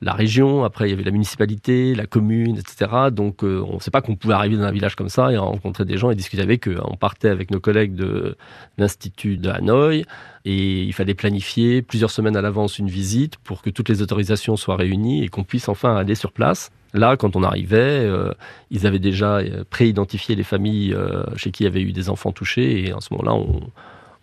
la 0.00 0.12
région, 0.12 0.62
après 0.64 0.86
il 0.86 0.90
y 0.90 0.92
avait 0.92 1.02
la 1.02 1.10
municipalité, 1.10 1.94
la 1.94 2.06
commune, 2.06 2.56
etc. 2.56 3.10
Donc 3.10 3.42
euh, 3.42 3.64
on 3.68 3.74
ne 3.74 3.80
sait 3.80 3.90
pas 3.90 4.00
qu'on 4.00 4.14
pouvait 4.14 4.34
arriver 4.34 4.56
dans 4.56 4.62
un 4.62 4.70
village 4.70 4.94
comme 4.94 5.08
ça 5.08 5.32
et 5.32 5.36
rencontrer 5.36 5.84
des 5.84 5.96
gens 5.96 6.10
et 6.10 6.14
discuter 6.14 6.42
avec 6.42 6.68
eux. 6.68 6.78
On 6.84 6.96
partait 6.96 7.28
avec 7.28 7.50
nos 7.50 7.58
collègues 7.58 7.94
de 7.94 8.36
l'Institut 8.76 9.38
de 9.38 9.50
Hanoï 9.50 10.04
et 10.44 10.82
il 10.82 10.92
fallait 10.92 11.14
planifier 11.14 11.82
plusieurs 11.82 12.12
semaines 12.12 12.36
à 12.36 12.42
l'avance 12.42 12.78
une 12.78 12.88
visite 12.88 13.36
pour 13.38 13.60
que 13.60 13.70
toutes 13.70 13.88
les 13.88 14.00
autorisations 14.00 14.56
soient 14.56 14.76
réunies 14.76 15.24
et 15.24 15.28
qu'on 15.28 15.44
puisse 15.44 15.68
enfin 15.68 15.96
aller 15.96 16.14
sur 16.14 16.30
place. 16.30 16.70
Là, 16.94 17.16
quand 17.16 17.34
on 17.34 17.42
arrivait, 17.42 17.76
euh, 17.76 18.32
ils 18.70 18.86
avaient 18.86 19.00
déjà 19.00 19.38
euh, 19.38 19.64
pré-identifié 19.68 20.36
les 20.36 20.44
familles 20.44 20.96
chez 21.36 21.50
qui 21.50 21.64
il 21.64 21.66
y 21.66 21.68
avait 21.68 21.82
eu 21.82 21.92
des 21.92 22.08
enfants 22.08 22.30
touchés 22.30 22.86
et 22.86 22.92
en 22.92 23.00
ce 23.00 23.12
moment-là, 23.14 23.34
on, 23.34 23.62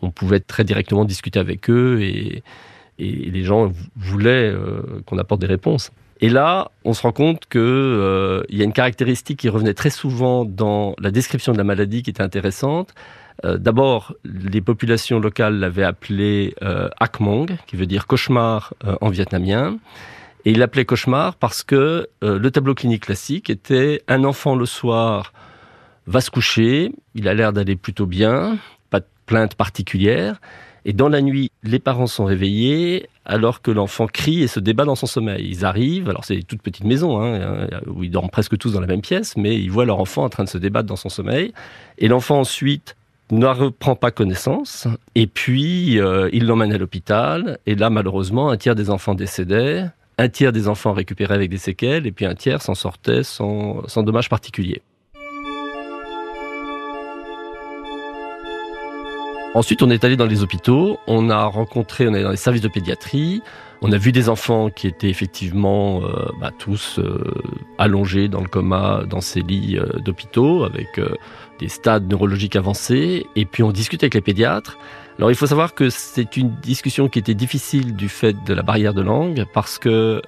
on 0.02 0.12
pouvait 0.12 0.40
très 0.40 0.64
directement 0.64 1.04
discuter 1.04 1.40
avec 1.40 1.70
eux 1.70 2.02
et 2.02 2.44
et 3.00 3.30
les 3.30 3.44
gens 3.44 3.72
voulaient 3.96 4.52
euh, 4.52 5.02
qu'on 5.06 5.18
apporte 5.18 5.42
des 5.42 5.48
réponses. 5.48 5.92
Et 6.22 6.30
là, 6.30 6.72
on 6.86 6.94
se 6.94 7.02
rend 7.02 7.12
compte 7.12 7.46
qu'il 7.50 7.62
euh, 7.62 8.44
y 8.50 8.62
a 8.62 8.64
une 8.64 8.74
caractéristique 8.74 9.40
qui 9.40 9.50
revenait 9.50 9.74
très 9.74 9.90
souvent 9.90 10.46
dans 10.46 10.96
la 11.00 11.12
description 11.12 11.52
de 11.52 11.58
la 11.58 11.64
maladie 11.64 12.04
qui 12.04 12.10
était 12.10 12.24
intéressante. 12.24 12.94
Euh, 13.44 13.58
D'abord, 13.58 14.14
les 14.24 14.62
populations 14.62 15.20
locales 15.20 15.60
l'avaient 15.60 15.84
appelé 15.84 16.56
euh, 16.62 16.88
Akmong, 17.00 17.58
qui 17.68 17.76
veut 17.76 17.86
dire 17.86 18.08
cauchemar 18.08 18.74
en 19.02 19.10
vietnamien. 19.10 19.78
Et 20.46 20.52
il 20.52 20.60
l'appelait 20.60 20.86
cauchemar 20.86 21.36
parce 21.36 21.64
que 21.64 22.08
le 22.22 22.52
tableau 22.52 22.76
clinique 22.76 23.06
classique 23.06 23.50
était 23.50 24.04
un 24.08 24.24
enfant 24.24 24.56
le 24.56 24.68
soir 24.68 25.34
va 26.06 26.22
se 26.22 26.30
coucher, 26.30 26.92
il 27.16 27.28
a 27.28 27.34
l'air 27.34 27.52
d'aller 27.52 27.76
plutôt 27.76 28.06
bien, 28.06 28.60
pas 28.92 29.00
de 29.00 29.08
plainte 29.26 29.56
particulière. 29.56 30.40
Et 30.86 30.94
dans 30.94 31.10
la 31.10 31.22
nuit, 31.22 31.52
les 31.64 31.80
parents 31.80 32.06
sont 32.06 32.26
réveillés 32.26 33.10
alors 33.26 33.64
que 33.64 33.72
l'enfant 33.72 34.06
crie 34.06 34.44
et 34.44 34.48
se 34.48 34.60
débat 34.60 34.86
dans 34.86 34.94
son 34.96 35.08
sommeil. 35.08 35.44
Ils 35.50 35.66
arrivent, 35.66 36.10
alors 36.10 36.24
c'est 36.24 36.36
une 36.36 36.44
toute 36.44 36.62
petite 36.62 36.86
maison, 36.86 37.22
hein, 37.22 37.68
où 37.88 38.04
ils 38.04 38.12
dorment 38.12 38.30
presque 38.30 38.56
tous 38.58 38.74
dans 38.74 38.82
la 38.82 38.88
même 38.88 39.02
pièce, 39.02 39.36
mais 39.36 39.56
ils 39.56 39.72
voient 39.72 39.86
leur 39.86 40.00
enfant 40.00 40.24
en 40.24 40.30
train 40.30 40.44
de 40.44 40.50
se 40.50 40.60
débattre 40.60 40.88
dans 40.88 40.96
son 40.96 41.10
sommeil. 41.10 41.54
Et 41.98 42.08
l'enfant 42.08 42.40
ensuite 42.40 42.96
ne 43.32 43.48
reprend 43.48 43.96
pas 43.96 44.12
connaissance, 44.12 44.88
et 45.16 45.26
puis 45.26 46.00
euh, 46.00 46.30
il 46.32 46.46
l'emmène 46.46 46.72
à 46.72 46.78
l'hôpital, 46.78 47.58
et 47.66 47.74
là 47.74 47.90
malheureusement 47.90 48.52
un 48.52 48.58
tiers 48.58 48.76
des 48.76 48.92
enfants 48.92 49.16
décédaient, 49.16 49.86
un 50.20 50.30
tiers 50.30 50.52
des 50.52 50.68
enfants 50.68 50.94
récupérés 50.94 51.34
avec 51.34 51.50
des 51.50 51.58
séquelles, 51.58 52.06
et 52.06 52.12
puis 52.12 52.28
un 52.28 52.36
tiers 52.36 52.62
s'en 52.62 52.76
sortait 52.76 53.24
sans, 53.24 53.82
sans 53.88 54.04
dommages 54.04 54.30
particuliers. 54.30 54.84
Ensuite, 59.56 59.82
on 59.82 59.90
est 59.90 60.04
allé 60.04 60.18
dans 60.18 60.26
les 60.26 60.44
hôpitaux, 60.44 61.00
on 61.08 61.30
a 61.30 61.46
rencontré, 61.46 62.10
on 62.10 62.14
est 62.14 62.24
dans 62.24 62.32
les 62.32 62.36
services 62.36 62.62
de 62.62 62.68
pédiatrie, 62.68 63.42
on 63.82 63.94
a 63.94 63.98
vu 63.98 64.12
des 64.12 64.28
enfants 64.28 64.70
qui 64.70 64.86
étaient 64.86 65.08
effectivement 65.08 66.04
euh, 66.04 66.26
bah, 66.42 66.52
tous 66.60 67.00
euh, 67.00 67.24
allongés 67.78 68.28
dans 68.28 68.42
le 68.42 68.50
coma, 68.50 69.04
dans 69.10 69.22
ces 69.22 69.40
lits 69.40 69.78
euh, 69.78 70.00
d'hôpitaux, 70.00 70.66
avec 70.66 71.00
des 71.60 71.70
stades 71.70 72.06
neurologiques 72.10 72.58
avancés, 72.58 73.28
et 73.38 73.46
puis 73.46 73.64
on 73.64 73.72
discute 73.72 74.04
avec 74.04 74.16
les 74.16 74.20
pédiatres. 74.20 74.78
Alors 75.20 75.32
il 75.32 75.36
faut 75.36 75.48
savoir 75.48 75.74
que 75.74 75.90
c'est 75.90 76.36
une 76.36 76.54
discussion 76.56 77.08
qui 77.08 77.20
était 77.20 77.34
difficile 77.34 77.96
du 77.96 78.10
fait 78.10 78.36
de 78.44 78.54
la 78.54 78.62
barrière 78.62 78.94
de 78.94 79.04
langue, 79.04 79.46
parce 79.54 79.80
que 79.80 80.22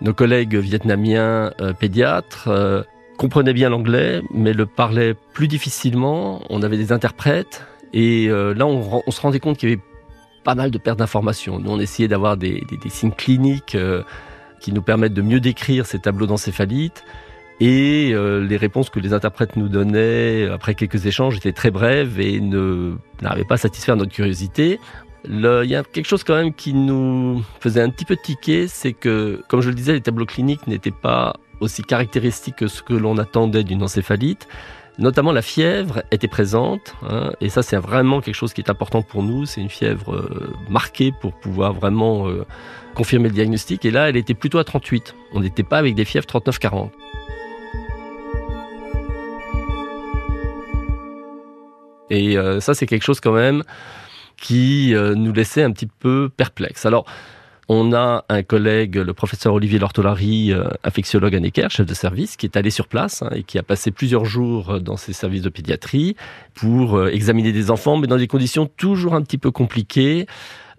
nos 0.00 0.12
collègues 0.12 0.56
vietnamiens 0.56 1.52
pédiatres 1.78 2.48
comprenaient 3.16 3.52
bien 3.52 3.68
l'anglais, 3.68 4.22
mais 4.34 4.52
le 4.52 4.66
parlaient 4.66 5.14
plus 5.34 5.46
difficilement. 5.46 6.42
On 6.50 6.62
avait 6.62 6.78
des 6.78 6.90
interprètes 6.90 7.64
et 7.92 8.28
euh, 8.28 8.54
là, 8.54 8.66
on, 8.66 9.10
se 9.10 9.20
rendait 9.20 9.40
compte 9.40 9.58
qu'il 9.58 9.68
y 9.68 9.72
avait 9.72 9.82
pas 10.44 10.54
mal 10.54 10.70
de 10.70 10.78
pertes 10.78 10.98
d'informations. 10.98 11.58
Nous, 11.58 11.70
on 11.70 11.80
essayait 11.80 12.08
d'avoir 12.08 12.36
des, 12.36 12.64
signes 12.88 13.12
cliniques 13.12 13.74
euh, 13.74 14.02
qui 14.60 14.72
nous 14.72 14.82
permettent 14.82 15.14
de 15.14 15.22
mieux 15.22 15.40
décrire 15.40 15.86
ces 15.86 15.98
tableaux 15.98 16.26
d'encéphalite. 16.26 17.04
Et 17.60 18.12
euh, 18.12 18.40
les 18.40 18.56
réponses 18.56 18.88
que 18.88 19.00
les 19.00 19.12
interprètes 19.12 19.56
nous 19.56 19.68
donnaient 19.68 20.48
après 20.48 20.74
quelques 20.74 21.04
échanges 21.04 21.36
étaient 21.36 21.52
très 21.52 21.70
brèves 21.70 22.18
et 22.18 22.40
ne 22.40 22.94
n'arrivaient 23.20 23.44
pas 23.44 23.56
à 23.56 23.58
satisfaire 23.58 23.96
notre 23.96 24.12
curiosité. 24.12 24.80
Il 25.28 25.42
y 25.64 25.74
a 25.74 25.82
quelque 25.82 26.06
chose 26.06 26.24
quand 26.24 26.36
même 26.36 26.54
qui 26.54 26.72
nous 26.72 27.44
faisait 27.60 27.82
un 27.82 27.90
petit 27.90 28.06
peu 28.06 28.16
tiquer, 28.16 28.68
c'est 28.68 28.94
que, 28.94 29.42
comme 29.48 29.60
je 29.60 29.68
le 29.68 29.74
disais, 29.74 29.92
les 29.92 30.00
tableaux 30.00 30.24
cliniques 30.24 30.66
n'étaient 30.66 30.90
pas 30.90 31.34
aussi 31.60 31.82
caractéristiques 31.82 32.56
que 32.56 32.68
ce 32.68 32.82
que 32.82 32.94
l'on 32.94 33.18
attendait 33.18 33.62
d'une 33.62 33.82
encéphalite. 33.82 34.48
Notamment 35.00 35.32
la 35.32 35.40
fièvre 35.40 36.02
était 36.10 36.28
présente, 36.28 36.94
hein, 37.08 37.32
et 37.40 37.48
ça 37.48 37.62
c'est 37.62 37.78
vraiment 37.78 38.20
quelque 38.20 38.34
chose 38.34 38.52
qui 38.52 38.60
est 38.60 38.68
important 38.68 39.00
pour 39.00 39.22
nous. 39.22 39.46
C'est 39.46 39.62
une 39.62 39.70
fièvre 39.70 40.14
euh, 40.14 40.54
marquée 40.68 41.10
pour 41.22 41.32
pouvoir 41.32 41.72
vraiment 41.72 42.28
euh, 42.28 42.44
confirmer 42.94 43.30
le 43.30 43.34
diagnostic. 43.34 43.86
Et 43.86 43.90
là, 43.90 44.10
elle 44.10 44.18
était 44.18 44.34
plutôt 44.34 44.58
à 44.58 44.64
38. 44.64 45.14
On 45.32 45.40
n'était 45.40 45.62
pas 45.62 45.78
avec 45.78 45.94
des 45.94 46.04
fièvres 46.04 46.26
39-40. 46.26 46.90
Et 52.10 52.36
euh, 52.36 52.60
ça, 52.60 52.74
c'est 52.74 52.86
quelque 52.86 53.04
chose 53.04 53.20
quand 53.20 53.32
même 53.32 53.62
qui 54.36 54.94
nous 54.94 55.32
laissait 55.32 55.62
un 55.62 55.70
petit 55.70 55.86
peu 55.86 56.30
perplexes. 56.34 56.86
Alors, 56.86 57.04
on 57.72 57.92
a 57.92 58.24
un 58.28 58.42
collègue, 58.42 58.96
le 58.96 59.14
professeur 59.14 59.54
Olivier 59.54 59.78
Lortolari, 59.78 60.52
euh, 60.52 60.64
infectiologue 60.82 61.36
à 61.36 61.38
Necker, 61.38 61.68
chef 61.70 61.86
de 61.86 61.94
service, 61.94 62.36
qui 62.36 62.46
est 62.46 62.56
allé 62.56 62.68
sur 62.68 62.88
place 62.88 63.22
hein, 63.22 63.30
et 63.32 63.44
qui 63.44 63.58
a 63.58 63.62
passé 63.62 63.92
plusieurs 63.92 64.24
jours 64.24 64.80
dans 64.80 64.96
ses 64.96 65.12
services 65.12 65.42
de 65.42 65.50
pédiatrie 65.50 66.16
pour 66.52 66.98
euh, 66.98 67.12
examiner 67.12 67.52
des 67.52 67.70
enfants, 67.70 67.96
mais 67.96 68.08
dans 68.08 68.16
des 68.16 68.26
conditions 68.26 68.66
toujours 68.66 69.14
un 69.14 69.22
petit 69.22 69.38
peu 69.38 69.52
compliquées 69.52 70.26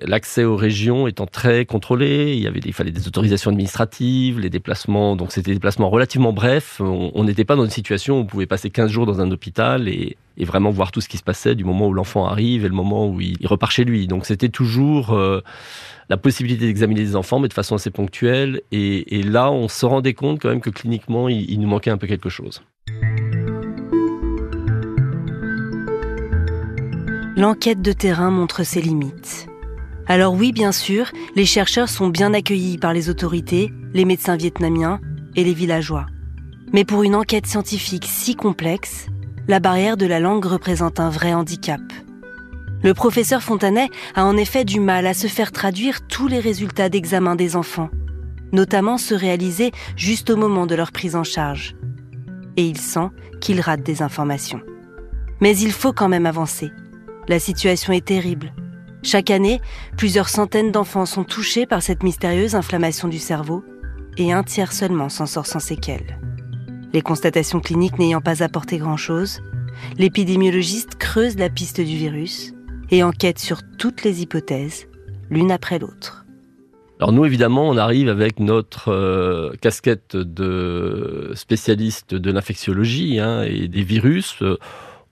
l'accès 0.05 0.43
aux 0.43 0.55
régions 0.55 1.08
étant 1.08 1.25
très 1.25 1.65
contrôlé, 1.65 2.34
il 2.34 2.41
y 2.41 2.48
avait 2.48 2.60
il 2.63 2.74
fallait 2.74 2.91
des 2.91 3.08
autorisations 3.08 3.51
administratives, 3.51 4.39
les 4.39 4.50
déplacements, 4.50 5.15
donc 5.15 5.31
c'était 5.31 5.51
des 5.51 5.55
déplacements 5.55 5.89
relativement 5.89 6.34
brefs. 6.34 6.79
On 6.81 7.24
n'était 7.24 7.46
pas 7.46 7.55
dans 7.55 7.65
une 7.65 7.72
situation 7.72 8.17
où 8.17 8.22
on 8.22 8.25
pouvait 8.25 8.46
passer 8.46 8.70
15 8.70 8.91
jours 8.91 9.05
dans 9.05 9.22
un 9.22 9.31
hôpital 9.31 9.88
et, 9.88 10.17
vraiment 10.39 10.72
voir 10.72 10.91
tout 10.91 11.01
ce 11.01 11.08
qui 11.08 11.17
se 11.17 11.24
passait 11.24 11.53
du 11.53 11.63
moment 11.63 11.88
où 11.88 11.93
l'enfant 11.93 12.25
arrive 12.25 12.65
et 12.65 12.67
le 12.67 12.74
moment 12.74 13.08
où 13.08 13.22
il, 13.22 13.38
repart 13.46 13.72
chez 13.72 13.84
lui. 13.84 14.08
Donc 14.08 14.25
c'était 14.25 14.50
toujours 14.50 15.13
euh, 15.13 15.41
la 16.10 16.17
possibilité 16.17 16.65
d'examiner 16.65 17.01
des 17.01 17.15
enfants, 17.15 17.39
mais 17.39 17.48
de 17.48 17.53
façon 17.53 17.75
assez 17.75 17.91
ponctuelle. 17.91 18.62
Et, 18.72 19.22
là, 19.22 19.51
on 19.51 19.67
se 19.67 19.86
rendait 19.86 20.15
compte 20.15 20.41
quand 20.41 20.50
même 20.50 20.62
que 20.62 20.72
cliniquement, 20.72 21.29
il 21.29 21.60
nous 21.60 21.67
manquait 21.67 21.91
un 21.91 21.98
peu 21.98 22.08
quelque 22.08 22.29
chose. 22.29 22.63
L'enquête 27.38 27.81
de 27.81 27.93
terrain 27.93 28.29
montre 28.29 28.63
ses 28.63 28.81
limites. 28.81 29.50
Alors 30.12 30.34
oui, 30.34 30.51
bien 30.51 30.74
sûr, 30.74 31.10
les 31.38 31.46
chercheurs 31.46 31.88
sont 31.88 32.10
bien 32.10 32.34
accueillis 32.34 32.77
par 32.77 32.91
les 32.91 33.08
autorités, 33.08 33.72
les 33.94 34.03
médecins 34.03 34.36
vietnamiens 34.36 35.00
et 35.38 35.46
les 35.46 35.53
villageois. 35.53 36.06
Mais 36.74 36.84
pour 36.84 37.03
une 37.03 37.15
enquête 37.15 37.48
scientifique 37.48 38.03
si 38.10 38.36
complexe, 38.36 39.08
la 39.48 39.62
barrière 39.62 39.96
de 39.96 40.06
la 40.06 40.20
langue 40.20 40.44
représente 40.44 41.00
un 41.00 41.10
vrai 41.10 41.34
handicap. 41.34 41.80
Le 42.84 42.94
professeur 42.94 43.41
Fontanet 43.41 43.88
a 44.13 44.25
en 44.25 44.36
effet 44.36 44.65
du 44.65 44.82
mal 44.82 45.08
à 45.08 45.13
se 45.13 45.27
faire 45.27 45.53
traduire 45.53 46.06
tous 46.06 46.27
les 46.27 46.41
résultats 46.41 46.89
d'examen 46.89 47.38
des 47.38 47.56
enfants, 47.56 47.89
notamment 48.51 48.98
ceux 48.98 49.15
réalisés 49.15 49.72
juste 49.96 50.30
au 50.30 50.36
moment 50.36 50.65
de 50.65 50.75
leur 50.75 50.91
prise 50.91 51.15
en 51.15 51.24
charge. 51.24 51.77
Et 52.58 52.65
il 52.65 52.82
sent 52.82 53.08
qu'il 53.39 53.62
rate 53.62 53.84
des 53.84 54.01
informations. 54.01 54.60
Mais 55.39 55.58
il 55.58 55.72
faut 55.72 55.94
quand 55.94 56.10
même 56.10 56.25
avancer. 56.25 56.70
La 57.30 57.39
situation 57.39 57.94
est 57.94 58.03
terrible. 58.03 58.51
Chaque 59.03 59.31
année, 59.31 59.62
plusieurs 59.98 60.29
centaines 60.29 60.72
d'enfants 60.72 61.08
sont 61.08 61.24
touchés 61.24 61.65
par 61.65 61.81
cette 61.81 62.03
mystérieuse 62.03 62.53
inflammation 62.53 63.08
du 63.08 63.17
cerveau 63.17 63.63
et 64.17 64.31
un 64.31 64.43
tiers 64.43 64.74
seulement 64.74 65.10
s'en 65.10 65.25
sort 65.25 65.48
sans 65.48 65.60
séquelles. 65.60 66.20
Les 66.93 67.01
constatations 67.01 67.62
cliniques 67.62 67.98
n'ayant 67.98 68.22
pas 68.22 68.43
apporté 68.43 68.77
grand-chose, 68.77 69.41
l'épidémiologiste 69.98 70.96
creuse 70.96 71.38
la 71.38 71.50
piste 71.50 71.81
du 71.81 71.96
virus 71.98 72.53
et 72.91 73.01
enquête 73.03 73.39
sur 73.39 73.62
toutes 73.79 74.03
les 74.03 74.22
hypothèses, 74.22 74.88
l'une 75.31 75.51
après 75.51 75.79
l'autre. 75.79 76.25
Alors 77.00 77.12
nous, 77.12 77.25
évidemment, 77.25 77.67
on 77.67 77.77
arrive 77.77 78.10
avec 78.10 78.39
notre 78.39 78.89
euh, 78.89 79.53
casquette 79.62 80.15
de 80.15 81.31
spécialiste 81.34 82.13
de 82.13 82.31
l'infectiologie 82.31 83.20
hein, 83.20 83.41
et 83.41 83.67
des 83.67 83.81
virus. 83.81 84.43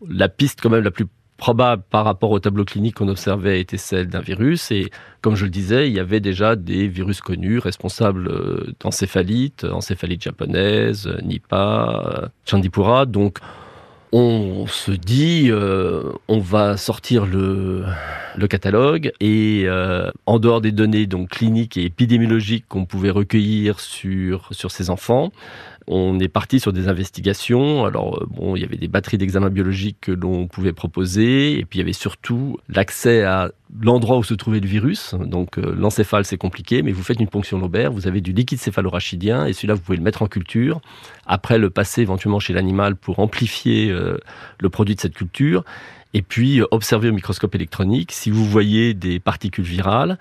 la 0.08 0.30
piste 0.30 0.60
quand 0.62 0.70
même 0.70 0.84
la 0.84 0.92
plus 0.92 1.08
probable 1.40 1.82
par 1.90 2.06
rapport 2.06 2.30
au 2.30 2.40
tableau 2.40 2.66
clinique 2.66 2.96
qu'on 2.96 3.08
observait 3.08 3.60
était 3.60 3.78
celle 3.78 4.08
d'un 4.08 4.20
virus. 4.20 4.70
Et 4.70 4.92
comme 5.22 5.36
je 5.36 5.46
le 5.46 5.50
disais, 5.50 5.88
il 5.88 5.96
y 5.96 6.00
avait 6.00 6.20
déjà 6.20 6.56
des 6.56 6.88
virus 6.88 7.22
connus 7.22 7.58
responsables 7.58 8.28
euh, 8.28 8.74
d'encéphalite, 8.80 9.64
encéphalite 9.64 10.22
japonaise, 10.22 11.10
Nipah, 11.24 12.22
euh, 12.24 12.28
Chandipura. 12.46 13.08
Donc 13.08 13.40
on 14.12 14.66
se 14.68 14.92
dit, 14.92 15.48
euh, 15.50 16.12
on 16.28 16.40
va 16.40 16.78
sortir 16.78 17.26
le, 17.26 17.86
le 18.36 18.48
catalogue 18.48 19.12
et 19.20 19.68
en 20.26 20.40
dehors 20.40 20.62
des 20.62 20.72
données 20.72 21.08
donc 21.08 21.30
cliniques 21.30 21.78
et 21.78 21.86
épidémiologiques 21.86 22.66
qu'on 22.68 22.86
pouvait 22.86 23.12
recueillir 23.12 23.80
sur 23.80 24.48
sur 24.52 24.72
ces 24.72 24.90
enfants, 24.90 25.32
on 25.92 26.20
est 26.20 26.28
parti 26.28 26.60
sur 26.60 26.72
des 26.72 26.88
investigations. 26.88 27.84
Alors, 27.84 28.22
euh, 28.22 28.28
bon, 28.30 28.56
il 28.56 28.62
y 28.62 28.64
avait 28.64 28.78
des 28.78 28.88
batteries 28.88 29.18
d'examens 29.18 29.50
biologiques 29.50 29.98
que 30.02 30.12
l'on 30.12 30.46
pouvait 30.46 30.72
proposer, 30.72 31.58
et 31.58 31.66
puis 31.66 31.80
il 31.80 31.82
y 31.82 31.84
avait 31.84 31.94
surtout 31.94 32.58
l'accès 32.70 33.24
à 33.24 33.52
l'endroit 33.82 34.20
où 34.20 34.24
se 34.24 34.36
trouvait 34.36 34.60
le 34.60 34.68
virus. 34.68 35.16
Donc, 35.20 35.58
euh, 35.58 35.74
l'encéphale, 35.76 36.26
c'est 36.26 36.38
compliqué, 36.38 36.84
mais 36.84 36.92
vous 36.92 37.02
faites 37.02 37.20
une 37.20 37.28
ponction 37.28 37.58
lobaire, 37.58 37.92
vous 37.92 38.08
avez 38.08 38.22
du 38.22 38.34
liquide 38.34 38.60
céphalorachidien, 38.60 39.48
et 39.48 39.54
celui-là, 39.54 39.74
vous 39.74 39.82
pouvez 39.82 39.98
le 39.98 40.04
mettre 40.04 40.22
en 40.22 40.28
culture. 40.28 40.80
Après, 41.26 41.58
le 41.58 41.72
passer 41.72 42.04
éventuellement 42.04 42.40
chez 42.40 42.54
l'animal 42.54 42.96
pour 42.96 43.18
amplifier 43.18 43.90
euh, 43.90 44.20
le 44.60 44.70
produit 44.70 44.94
de 44.94 45.02
cette 45.02 45.16
culture. 45.16 45.66
Et 46.14 46.22
puis, 46.22 46.62
observer 46.70 47.10
au 47.10 47.14
microscope 47.14 47.56
électronique 47.56 48.12
si 48.12 48.30
vous 48.30 48.46
voyez 48.46 48.94
des 48.94 49.20
particules 49.20 49.64
virales 49.64 50.20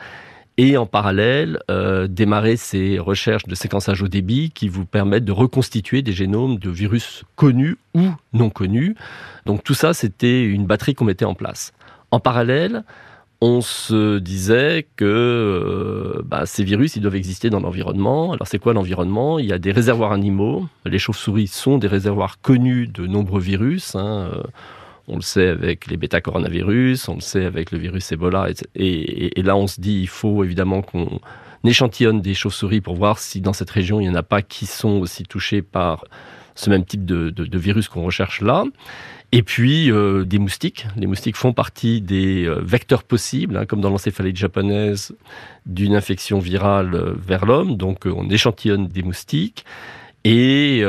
et 0.58 0.76
en 0.76 0.86
parallèle 0.86 1.60
euh, 1.70 2.08
démarrer 2.08 2.56
ces 2.56 2.98
recherches 2.98 3.44
de 3.44 3.54
séquençage 3.54 4.02
au 4.02 4.08
débit 4.08 4.50
qui 4.50 4.68
vous 4.68 4.84
permettent 4.84 5.24
de 5.24 5.32
reconstituer 5.32 6.02
des 6.02 6.12
génomes 6.12 6.58
de 6.58 6.68
virus 6.68 7.22
connus 7.36 7.78
ou 7.94 8.08
non 8.32 8.50
connus. 8.50 8.96
Donc 9.46 9.62
tout 9.62 9.74
ça, 9.74 9.94
c'était 9.94 10.42
une 10.44 10.66
batterie 10.66 10.94
qu'on 10.94 11.04
mettait 11.04 11.24
en 11.24 11.34
place. 11.34 11.72
En 12.10 12.18
parallèle, 12.18 12.82
on 13.40 13.60
se 13.60 14.18
disait 14.18 14.88
que 14.96 15.04
euh, 15.04 16.22
bah, 16.24 16.44
ces 16.44 16.64
virus, 16.64 16.96
ils 16.96 17.02
doivent 17.02 17.14
exister 17.14 17.50
dans 17.50 17.60
l'environnement. 17.60 18.32
Alors 18.32 18.48
c'est 18.48 18.58
quoi 18.58 18.72
l'environnement? 18.72 19.38
Il 19.38 19.46
y 19.46 19.52
a 19.52 19.60
des 19.60 19.70
réservoirs 19.70 20.10
animaux. 20.10 20.66
Les 20.84 20.98
chauves-souris 20.98 21.46
sont 21.46 21.78
des 21.78 21.86
réservoirs 21.86 22.40
connus 22.40 22.88
de 22.88 23.06
nombreux 23.06 23.40
virus. 23.40 23.94
Hein. 23.94 24.32
On 25.08 25.16
le 25.16 25.22
sait 25.22 25.48
avec 25.48 25.86
les 25.86 25.96
bêta-coronavirus, 25.96 27.08
on 27.08 27.14
le 27.14 27.20
sait 27.20 27.46
avec 27.46 27.72
le 27.72 27.78
virus 27.78 28.12
Ebola. 28.12 28.48
Et, 28.74 29.42
là, 29.42 29.56
on 29.56 29.66
se 29.66 29.80
dit, 29.80 30.00
il 30.02 30.08
faut 30.08 30.44
évidemment 30.44 30.82
qu'on 30.82 31.20
échantillonne 31.64 32.20
des 32.20 32.34
chauves-souris 32.34 32.82
pour 32.82 32.94
voir 32.94 33.18
si 33.18 33.40
dans 33.40 33.54
cette 33.54 33.70
région, 33.70 34.00
il 34.00 34.04
n'y 34.04 34.10
en 34.10 34.14
a 34.14 34.22
pas 34.22 34.42
qui 34.42 34.66
sont 34.66 34.98
aussi 34.98 35.22
touchés 35.22 35.62
par 35.62 36.04
ce 36.54 36.68
même 36.68 36.84
type 36.84 37.06
de, 37.06 37.58
virus 37.58 37.88
qu'on 37.88 38.02
recherche 38.02 38.42
là. 38.42 38.64
Et 39.32 39.42
puis 39.42 39.90
euh, 39.90 40.24
des 40.24 40.38
moustiques. 40.38 40.86
Les 40.96 41.06
moustiques 41.06 41.36
font 41.36 41.52
partie 41.52 42.00
des 42.00 42.44
euh, 42.44 42.60
vecteurs 42.62 43.02
possibles, 43.02 43.56
hein, 43.56 43.66
comme 43.66 43.80
dans 43.80 43.90
l'encéphalite 43.90 44.36
japonaise, 44.36 45.14
d'une 45.66 45.94
infection 45.94 46.38
virale 46.38 46.94
euh, 46.94 47.14
vers 47.18 47.46
l'homme. 47.46 47.76
Donc 47.76 48.06
on 48.06 48.28
échantillonne 48.28 48.88
des 48.88 49.02
moustiques. 49.02 49.64
Et 50.24 50.82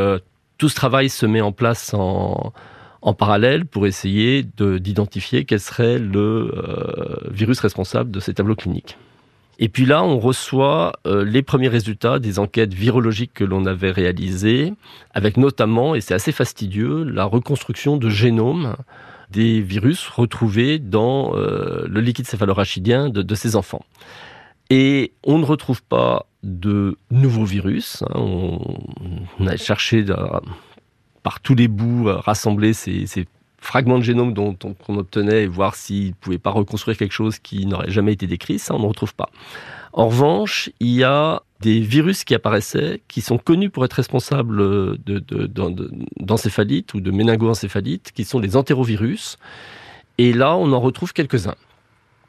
tout 0.57 0.67
ce 0.67 0.75
travail 0.75 1.07
se 1.07 1.25
met 1.25 1.39
en 1.39 1.53
place 1.53 1.93
en, 1.93 2.51
en 3.01 3.13
parallèle 3.13 3.65
pour 3.65 3.87
essayer 3.87 4.43
d'identifier 4.43 5.45
quel 5.45 5.59
serait 5.59 5.99
le 5.99 6.51
euh, 6.55 7.29
virus 7.31 7.59
responsable 7.59 8.11
de 8.11 8.19
ces 8.19 8.33
tableaux 8.33 8.55
cliniques. 8.55 8.97
Et 9.61 9.67
puis 9.67 9.85
là, 9.85 10.03
on 10.03 10.19
reçoit 10.19 10.93
euh, 11.05 11.25
les 11.25 11.41
premiers 11.41 11.67
résultats 11.67 12.19
des 12.19 12.39
enquêtes 12.39 12.73
virologiques 12.73 13.33
que 13.33 13.43
l'on 13.43 13.65
avait 13.65 13.91
réalisées, 13.91 14.73
avec 15.13 15.35
notamment, 15.35 15.95
et 15.95 16.01
c'est 16.01 16.13
assez 16.13 16.31
fastidieux, 16.31 17.03
la 17.03 17.25
reconstruction 17.25 17.97
de 17.97 18.09
génomes 18.09 18.75
des 19.31 19.61
virus 19.61 20.07
retrouvés 20.07 20.79
dans 20.79 21.35
euh, 21.35 21.85
le 21.87 22.01
liquide 22.01 22.25
céphalorachidien 22.25 23.09
de, 23.09 23.35
ces 23.35 23.55
enfants. 23.55 23.85
Et 24.69 25.11
on 25.23 25.37
ne 25.37 25.45
retrouve 25.45 25.83
pas 25.83 26.25
de 26.41 26.97
nouveaux 27.11 27.45
virus. 27.45 28.01
Hein. 28.03 28.21
on, 29.39 29.47
a 29.47 29.57
cherché 29.57 30.03
par 31.23 31.39
tous 31.39 31.55
les 31.55 31.67
bouts, 31.67 32.09
euh, 32.09 32.17
rassembler 32.17 32.73
ces, 32.73 33.05
fragments 33.61 33.97
de 33.97 34.03
génome 34.03 34.33
dont, 34.33 34.55
on 34.87 34.97
obtenait 34.97 35.43
et 35.43 35.47
voir 35.47 35.75
s'ils 35.75 36.09
ne 36.09 36.13
pouvaient 36.13 36.37
pas 36.37 36.51
reconstruire 36.51 36.97
quelque 36.97 37.11
chose 37.11 37.39
qui 37.39 37.65
n'aurait 37.65 37.91
jamais 37.91 38.13
été 38.13 38.25
décrit, 38.25 38.57
ça 38.57 38.73
on 38.73 38.79
ne 38.79 38.85
retrouve 38.85 39.13
pas. 39.13 39.29
En 39.91 40.07
revanche, 40.07 40.69
il 40.79 40.91
y 40.91 41.03
a 41.03 41.41
des 41.59 41.81
virus 41.81 42.23
qui 42.23 42.33
apparaissaient, 42.35 43.01
qui 43.09 43.19
sont 43.19 43.37
connus 43.37 43.69
pour 43.69 43.83
être 43.83 43.93
responsables 43.93 44.97
d'encéphalite 46.19 46.93
ou 46.93 47.01
de 47.01 47.11
méningoencéphalite, 47.11 48.13
qui 48.13 48.23
sont 48.23 48.39
les 48.39 48.55
entérovirus. 48.55 49.37
Et 50.17 50.31
là, 50.31 50.55
on 50.55 50.71
en 50.71 50.79
retrouve 50.79 51.11
quelques-uns. 51.11 51.55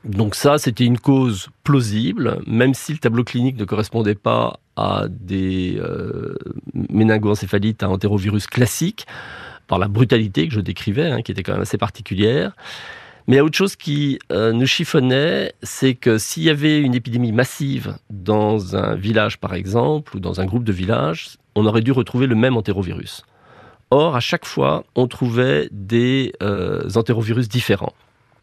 Donc 0.04 0.34
ça, 0.34 0.58
c'était 0.58 0.84
une 0.84 0.98
cause 0.98 1.48
plausible, 1.62 2.40
même 2.46 2.72
si 2.74 2.92
le 2.92 2.98
tableau 2.98 3.22
clinique 3.22 3.58
ne 3.58 3.64
correspondait 3.64 4.14
pas 4.14 4.58
à 4.76 5.04
des 5.08 5.76
euh, 5.78 6.34
méningoencéphalites 6.72 7.82
à 7.82 7.90
entérovirus 7.90 8.46
classiques, 8.46 9.06
par 9.66 9.78
la 9.78 9.88
brutalité 9.88 10.48
que 10.48 10.54
je 10.54 10.60
décrivais, 10.60 11.10
hein, 11.10 11.22
qui 11.22 11.30
était 11.32 11.42
quand 11.42 11.52
même 11.52 11.62
assez 11.62 11.78
particulière. 11.78 12.56
Mais 13.26 13.34
il 13.34 13.36
y 13.36 13.40
a 13.40 13.44
autre 13.44 13.56
chose 13.56 13.76
qui 13.76 14.18
euh, 14.32 14.52
nous 14.52 14.66
chiffonnait, 14.66 15.52
c'est 15.62 15.94
que 15.94 16.18
s'il 16.18 16.42
y 16.42 16.50
avait 16.50 16.80
une 16.80 16.94
épidémie 16.94 17.30
massive 17.30 17.96
dans 18.08 18.74
un 18.74 18.96
village, 18.96 19.38
par 19.38 19.54
exemple, 19.54 20.16
ou 20.16 20.20
dans 20.20 20.40
un 20.40 20.46
groupe 20.46 20.64
de 20.64 20.72
villages, 20.72 21.36
on 21.54 21.66
aurait 21.66 21.82
dû 21.82 21.92
retrouver 21.92 22.26
le 22.26 22.34
même 22.34 22.56
entérovirus. 22.56 23.22
Or, 23.90 24.16
à 24.16 24.20
chaque 24.20 24.46
fois, 24.46 24.84
on 24.96 25.06
trouvait 25.06 25.68
des 25.70 26.32
euh, 26.42 26.88
entérovirus 26.96 27.48
différents. 27.48 27.92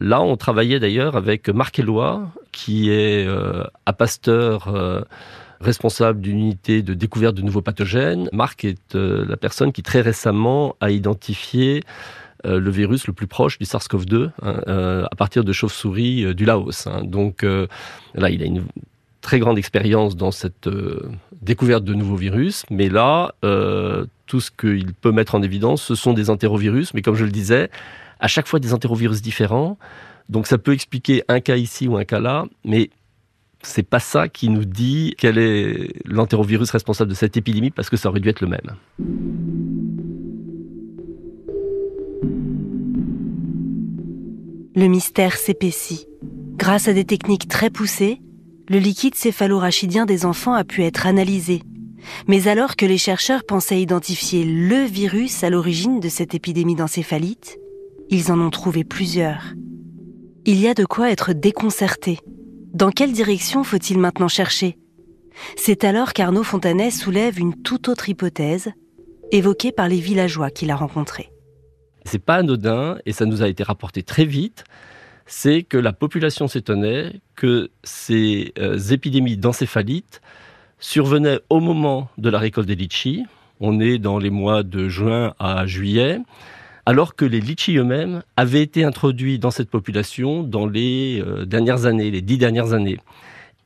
Là, 0.00 0.20
on 0.20 0.36
travaillait 0.36 0.78
d'ailleurs 0.78 1.16
avec 1.16 1.48
Marc 1.48 1.78
Eloi, 1.78 2.30
qui 2.52 2.90
est 2.90 3.26
euh, 3.26 3.64
à 3.84 3.92
Pasteur 3.92 4.68
euh, 4.68 5.02
responsable 5.60 6.20
d'une 6.20 6.38
unité 6.38 6.82
de 6.82 6.94
découverte 6.94 7.34
de 7.34 7.42
nouveaux 7.42 7.62
pathogènes. 7.62 8.28
Marc 8.32 8.64
est 8.64 8.94
euh, 8.94 9.24
la 9.28 9.36
personne 9.36 9.72
qui 9.72 9.82
très 9.82 10.00
récemment 10.00 10.76
a 10.80 10.90
identifié 10.90 11.82
le 12.44 12.70
virus 12.70 13.08
le 13.08 13.12
plus 13.12 13.26
proche 13.26 13.58
du 13.58 13.64
SARS-CoV-2 13.64 14.30
hein, 14.42 15.04
à 15.10 15.16
partir 15.16 15.42
de 15.42 15.52
chauves-souris 15.52 16.36
du 16.36 16.44
Laos. 16.44 16.86
Hein. 16.86 17.02
Donc 17.02 17.42
là, 17.42 18.30
il 18.30 18.44
a 18.44 18.46
une 18.46 18.64
très 19.22 19.40
grande 19.40 19.58
expérience 19.58 20.14
dans 20.14 20.30
cette 20.30 20.68
découverte 21.42 21.82
de 21.82 21.94
nouveaux 21.94 22.14
virus, 22.14 22.64
mais 22.70 22.88
là, 22.88 23.34
tout 24.26 24.40
ce 24.40 24.52
qu'il 24.52 24.94
peut 24.94 25.10
mettre 25.10 25.34
en 25.34 25.42
évidence, 25.42 25.82
ce 25.82 25.96
sont 25.96 26.12
des 26.12 26.30
entérovirus, 26.30 26.94
mais 26.94 27.02
comme 27.02 27.16
je 27.16 27.24
le 27.24 27.32
disais, 27.32 27.70
à 28.20 28.28
chaque 28.28 28.46
fois 28.46 28.60
des 28.60 28.74
entérovirus 28.74 29.22
différents. 29.22 29.78
Donc 30.28 30.46
ça 30.46 30.58
peut 30.58 30.72
expliquer 30.72 31.22
un 31.28 31.40
cas 31.40 31.56
ici 31.56 31.88
ou 31.88 31.96
un 31.96 32.04
cas 32.04 32.20
là, 32.20 32.46
mais 32.64 32.90
c'est 33.62 33.82
pas 33.82 34.00
ça 34.00 34.28
qui 34.28 34.48
nous 34.48 34.64
dit 34.64 35.14
quel 35.18 35.38
est 35.38 35.92
l'entérovirus 36.04 36.70
responsable 36.70 37.10
de 37.10 37.16
cette 37.16 37.36
épidémie 37.36 37.70
parce 37.70 37.90
que 37.90 37.96
ça 37.96 38.08
aurait 38.08 38.20
dû 38.20 38.28
être 38.28 38.40
le 38.40 38.48
même. 38.48 38.76
Le 44.76 44.86
mystère 44.86 45.36
s'épaissit. 45.36 46.06
Grâce 46.56 46.86
à 46.86 46.92
des 46.92 47.04
techniques 47.04 47.48
très 47.48 47.70
poussées, 47.70 48.20
le 48.68 48.78
liquide 48.78 49.14
céphalorachidien 49.14 50.06
des 50.06 50.24
enfants 50.24 50.54
a 50.54 50.62
pu 50.62 50.84
être 50.84 51.06
analysé. 51.06 51.62
Mais 52.28 52.46
alors 52.46 52.76
que 52.76 52.86
les 52.86 52.98
chercheurs 52.98 53.44
pensaient 53.44 53.80
identifier 53.80 54.44
le 54.44 54.84
virus 54.84 55.42
à 55.42 55.50
l'origine 55.50 56.00
de 56.00 56.08
cette 56.08 56.34
épidémie 56.34 56.76
d'encéphalite, 56.76 57.58
ils 58.10 58.32
en 58.32 58.40
ont 58.40 58.50
trouvé 58.50 58.84
plusieurs. 58.84 59.54
Il 60.44 60.58
y 60.58 60.68
a 60.68 60.74
de 60.74 60.84
quoi 60.84 61.10
être 61.10 61.32
déconcerté. 61.32 62.18
Dans 62.72 62.90
quelle 62.90 63.12
direction 63.12 63.64
faut-il 63.64 63.98
maintenant 63.98 64.28
chercher? 64.28 64.78
C'est 65.56 65.84
alors 65.84 66.12
qu'Arnaud 66.12 66.42
Fontanet 66.42 66.90
soulève 66.90 67.38
une 67.38 67.62
toute 67.62 67.88
autre 67.88 68.08
hypothèse, 68.08 68.70
évoquée 69.30 69.72
par 69.72 69.88
les 69.88 70.00
villageois 70.00 70.50
qu'il 70.50 70.70
a 70.70 70.76
rencontrés. 70.76 71.30
C'est 72.04 72.18
pas 72.18 72.36
anodin 72.36 72.98
et 73.04 73.12
ça 73.12 73.26
nous 73.26 73.42
a 73.42 73.48
été 73.48 73.62
rapporté 73.62 74.02
très 74.02 74.24
vite. 74.24 74.64
C'est 75.26 75.62
que 75.62 75.76
la 75.76 75.92
population 75.92 76.48
s'étonnait 76.48 77.20
que 77.36 77.70
ces 77.84 78.54
euh, 78.58 78.78
épidémies 78.78 79.36
d'encéphalite 79.36 80.22
survenaient 80.78 81.40
au 81.50 81.60
moment 81.60 82.08
de 82.16 82.30
la 82.30 82.38
récolte 82.38 82.66
des 82.66 82.76
litchis. 82.76 83.26
On 83.60 83.80
est 83.80 83.98
dans 83.98 84.18
les 84.18 84.30
mois 84.30 84.62
de 84.62 84.88
juin 84.88 85.34
à 85.38 85.66
juillet 85.66 86.20
alors 86.88 87.16
que 87.16 87.26
les 87.26 87.42
litchis 87.42 87.76
eux-mêmes 87.76 88.22
avaient 88.38 88.62
été 88.62 88.82
introduits 88.82 89.38
dans 89.38 89.50
cette 89.50 89.68
population 89.68 90.42
dans 90.42 90.66
les 90.66 91.20
euh, 91.20 91.44
dernières 91.44 91.84
années, 91.84 92.10
les 92.10 92.22
dix 92.22 92.38
dernières 92.38 92.72
années. 92.72 92.96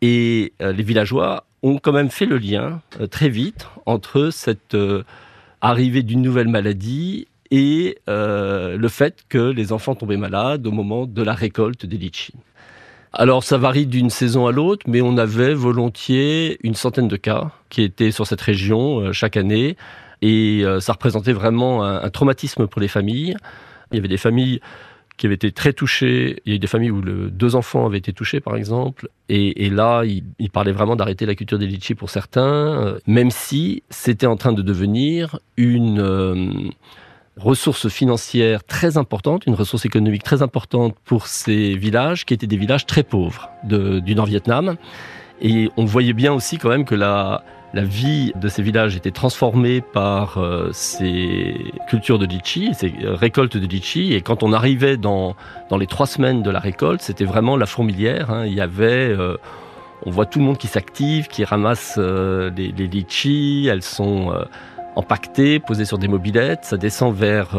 Et 0.00 0.55
euh, 0.61 0.73
les 0.73 0.83
villageois 0.83 1.45
ont 1.62 1.79
quand 1.79 1.93
même 1.93 2.11
fait 2.11 2.26
le 2.26 2.37
lien 2.38 2.81
euh, 3.00 3.07
très 3.07 3.29
vite 3.29 3.69
entre 3.87 4.31
cette 4.31 4.76
arrivée 5.61 6.03
d'une 6.03 6.20
nouvelle 6.20 6.49
maladie 6.49 7.29
et 7.53 7.99
le 8.09 8.88
fait 8.88 9.23
que 9.29 9.53
les 9.53 9.73
enfants 9.73 9.94
tombaient 9.94 10.16
malades 10.16 10.66
au 10.66 10.73
moment 10.73 11.07
de 11.07 11.23
la 11.23 11.35
récolte 11.35 11.87
des 11.87 11.99
litchis. 11.99 12.35
Alors 13.12 13.44
ça 13.44 13.57
varie 13.57 13.87
d'une 13.87 14.11
saison 14.11 14.49
à 14.49 14.53
l'autre, 14.53 14.85
mais 14.88 15.01
on 15.01 15.16
avait 15.16 15.55
volontiers 15.55 16.59
une 16.64 16.75
centaine 16.75 17.07
de 17.07 17.16
cas 17.16 17.53
qui 17.68 17.83
étaient 17.83 18.11
sur 18.11 18.27
cette 18.27 18.40
région 18.40 19.12
chaque 19.12 19.37
année, 19.37 19.77
et 20.22 20.62
euh, 20.64 20.80
ça 20.80 20.92
représentait 20.92 21.32
vraiment 21.32 21.85
un, 21.85 22.08
traumatisme 22.08 22.68
pour 22.68 22.80
les 22.80 22.88
familles. 22.88 23.37
Il 23.90 23.96
y 23.96 23.98
avait 23.98 24.08
des 24.08 24.16
familles 24.16 24.61
qui 25.16 25.26
avaient 25.26 25.35
été 25.35 25.50
très 25.52 25.72
touchées. 25.72 26.40
Il 26.46 26.50
y 26.50 26.52
a 26.54 26.56
eu 26.56 26.58
des 26.58 26.66
familles 26.68 26.92
où 26.92 27.02
deux 27.02 27.56
enfants 27.56 27.85
avaient 27.85 27.98
été 27.98 28.12
touchés, 28.12 28.40
par 28.40 28.56
exemple. 28.56 29.08
Et, 29.28 29.68
là, 29.68 30.04
il, 30.04 30.24
il, 30.38 30.50
parlait 30.50 30.72
vraiment 30.72 30.96
d'arrêter 30.96 31.26
la 31.26 31.35
culture 31.35 31.58
des 31.58 31.66
litchis 31.66 31.94
pour 31.94 32.08
certains, 32.08 32.42
euh, 32.42 32.98
même 33.06 33.30
si 33.30 33.82
c'était 33.90 34.26
en 34.26 34.37
train 34.37 34.52
de 34.52 34.62
devenir 34.62 35.38
une 35.56 36.00
euh, 36.00 36.50
ressource 37.37 37.88
financière 37.88 38.62
très 38.64 38.96
importante, 38.96 39.46
une 39.46 39.54
ressource 39.54 39.85
économique 39.85 40.22
très 40.22 40.40
importante 40.42 40.94
pour 41.04 41.26
ces 41.26 41.74
villages 41.74 42.24
qui 42.24 42.35
étaient 42.35 42.46
des 42.46 42.56
villages 42.56 42.87
très 42.87 43.02
pauvres 43.02 43.50
du 43.64 44.14
Nord-Vietnam. 44.14 44.76
Et 45.40 45.70
on 45.76 45.85
voyait 45.85 46.12
bien 46.12 46.32
aussi 46.32 46.58
quand 46.58 46.68
même 46.68 46.85
que 46.85 46.94
la, 46.94 47.42
la 47.74 47.85
vie 47.85 48.32
de 48.37 48.48
ces 48.48 48.62
villages 48.62 48.96
était 48.96 49.11
transformée 49.11 49.80
par 49.80 50.37
euh, 50.37 50.68
ces 50.72 51.54
cultures 51.88 52.18
de 52.18 52.26
litchi, 52.26 52.74
ces 52.74 52.92
récoltes 53.02 53.56
de 53.56 53.66
litchi. 53.66 54.12
Et 54.12 54.20
quand 54.20 54.42
on 54.42 54.52
arrivait 54.52 54.98
dans, 54.98 55.35
les 55.78 55.87
trois 55.87 56.06
semaines 56.06 56.42
de 56.42 56.50
la 56.50 56.61
récolte, 56.61 57.00
c'était 57.00 57.24
vraiment 57.24 57.56
la 57.56 57.66
fourmilière. 57.66 58.30
Hein. 58.30 58.46
Euh, 58.46 59.37
on 60.04 60.11
voit 60.11 60.26
tout 60.26 60.38
le 60.38 60.44
monde 60.44 60.58
qui 60.58 60.66
s'active, 60.66 61.28
qui 61.28 61.44
ramasse 61.44 61.94
euh, 61.96 62.50
les, 62.54 62.72
litchis. 62.72 63.68
Elles 63.70 63.82
sont 63.82 64.35
empaquetées, 64.94 65.58
posées 65.58 65.87
sur 65.87 65.96
des 65.96 66.08
mobilettes. 66.08 66.64
Ça 66.64 66.76
descend 66.76 67.14
vers 67.14 67.56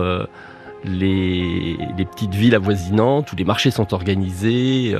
les, 0.84 1.78
petites 2.12 2.36
villes 2.36 2.54
avoisinantes 2.54 3.32
où 3.32 3.36
les 3.36 3.46
marchés 3.46 3.72
sont 3.72 3.96
organisés. 3.96 4.96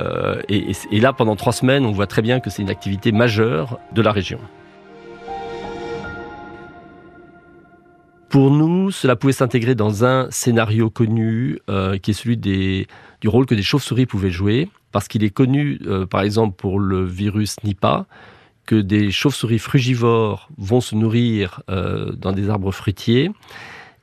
et 0.50 1.00
là, 1.00 1.14
pendant 1.14 1.36
trois 1.36 1.54
semaines, 1.54 1.86
on 1.86 1.92
voit 1.92 2.08
très 2.08 2.24
bien 2.24 2.40
que 2.40 2.50
c'est 2.50 2.64
une 2.64 2.72
activité 2.72 3.12
majeure 3.12 3.78
de 3.92 4.02
la 4.02 4.12
région. 4.12 4.40
Pour 8.34 8.50
nous, 8.50 8.90
cela 8.90 9.16
pouvait 9.16 9.32
s'intégrer 9.32 9.76
dans 9.76 10.06
un 10.06 10.28
scénario 10.32 10.90
connu, 10.90 11.60
euh, 11.70 12.00
qui 12.00 12.10
est 12.10 12.14
celui 12.16 12.36
du 12.36 12.88
rôle 13.28 13.46
que 13.46 13.54
des 13.54 13.62
chauves-souris 13.62 14.08
pouvaient 14.08 14.32
jouer, 14.32 14.70
parce 14.92 15.08
qu'il 15.08 15.24
est 15.24 15.30
connu, 15.30 15.80
euh, 15.86 16.08
par 16.08 16.22
exemple, 16.22 16.56
pour 16.56 16.80
le 16.80 17.06
virus 17.06 17.58
Nipah, 17.64 18.08
que 18.66 18.74
des 18.74 19.12
chauves-souris 19.12 19.60
frugivores 19.60 20.50
vont 20.58 20.82
se 20.82 20.96
nourrir 20.96 21.62
euh, 21.70 22.12
dans 22.14 22.32
des 22.32 22.50
arbres 22.50 22.72
fruitiers 22.72 23.30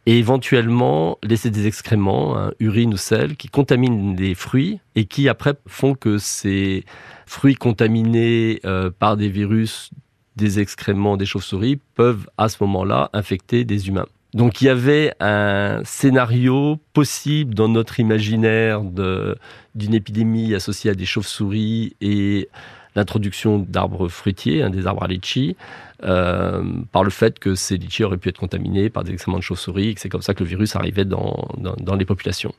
et 0.07 0.21
éventuellement 0.21 1.19
laisser 1.25 1.51
des 1.51 1.67
excréments, 1.67 2.39
hein, 2.39 2.53
urine 2.61 2.95
ou 2.95 2.99
sel, 2.99 3.35
qui 3.35 3.49
contaminent 3.49 4.15
les 4.15 4.37
fruits 4.37 4.79
et 4.95 5.07
qui 5.07 5.29
après 5.29 5.55
font 5.67 5.97
que 5.97 6.19
ces 6.19 6.85
fruits 7.27 7.57
contaminés 7.57 8.61
par 9.01 9.17
des 9.17 9.29
virus 9.29 9.91
des 10.37 10.61
excréments 10.61 11.17
des 11.17 11.27
chauves-souris 11.27 11.81
peuvent 11.97 12.31
à 12.39 12.49
ce 12.49 12.59
moment-là 12.63 13.11
infecter 13.13 13.65
des 13.65 13.89
humains. 13.89 14.07
Donc 14.35 14.61
il 14.61 14.67
y 14.67 14.69
avait 14.69 15.13
un 15.21 15.83
scénario 15.85 16.79
possible 16.93 17.55
dans 17.55 17.69
notre 17.69 17.99
imaginaire 17.99 18.83
d'une 18.83 19.95
épidémie 19.95 20.55
associée 20.55 20.91
à 20.91 20.95
des 20.95 21.07
chauves-souris 21.07 21.97
et 22.01 22.49
l'introduction 22.97 23.59
d'arbres 23.59 24.09
fruitiers, 24.09 24.69
des 24.71 24.87
arbres 24.87 25.05
à 25.05 25.09
litchi, 25.09 25.57
euh, 26.03 26.63
par 26.93 27.05
le 27.05 27.11
fait 27.11 27.39
que 27.39 27.55
ces 27.55 27.77
litchis 27.77 28.05
auraient 28.05 28.17
pu 28.17 28.29
être 28.29 28.39
contaminés 28.39 28.91
par 28.91 29.05
des 29.05 29.13
excréments 29.13 29.39
de 29.39 29.43
chauves-souris 29.43 29.89
et 29.89 29.95
que 29.95 30.01
c'est 30.01 30.09
comme 30.09 30.23
ça 30.23 30.35
que 30.35 30.43
le 30.43 30.49
virus 30.49 30.77
arrivait 30.77 31.05
dans, 31.05 31.49
dans, 31.59 31.95
les 31.95 32.05
populations. 32.05 32.55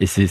Et 0.00 0.06
c'est 0.06 0.28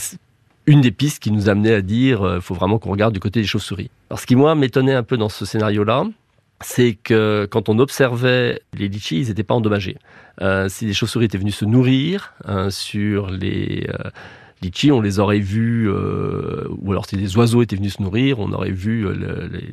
une 0.66 0.80
des 0.80 0.90
pistes 0.90 1.22
qui 1.22 1.30
nous 1.30 1.48
amenait 1.48 1.74
à 1.74 1.80
dire 1.80 2.20
il 2.20 2.26
euh, 2.26 2.40
faut 2.40 2.54
vraiment 2.54 2.78
qu'on 2.78 2.90
regarde 2.90 3.14
du 3.14 3.20
côté 3.20 3.40
des 3.40 3.46
chauves-souris. 3.46 3.90
Alors 4.10 4.20
ce 4.20 4.26
qui 4.26 4.36
moi 4.36 4.54
m'étonnait 4.54 4.94
un 4.94 5.02
peu 5.02 5.16
dans 5.16 5.28
ce 5.28 5.44
scénario-là, 5.44 6.04
c'est 6.62 6.94
que 6.94 7.46
quand 7.50 7.68
on 7.68 7.78
observait 7.78 8.60
les 8.76 8.88
litchis, 8.88 9.20
ils 9.20 9.28
n'étaient 9.28 9.44
pas 9.44 9.54
endommagés. 9.54 9.98
Euh, 10.40 10.68
si 10.68 10.86
les 10.86 10.92
chauves-souris 10.92 11.26
étaient 11.26 11.38
venues 11.38 11.50
se 11.50 11.64
nourrir 11.64 12.34
hein, 12.44 12.70
sur 12.70 13.30
les 13.30 13.86
euh, 13.88 14.10
litchis, 14.62 14.90
on 14.90 15.00
les 15.02 15.18
aurait 15.18 15.38
vus, 15.38 15.90
euh, 15.90 16.66
ou 16.78 16.92
alors 16.92 17.06
si 17.06 17.16
des 17.16 17.36
oiseaux 17.36 17.62
étaient 17.62 17.76
venus 17.76 17.94
se 17.94 18.02
nourrir, 18.02 18.38
on 18.38 18.52
aurait 18.52 18.70
vu 18.70 19.06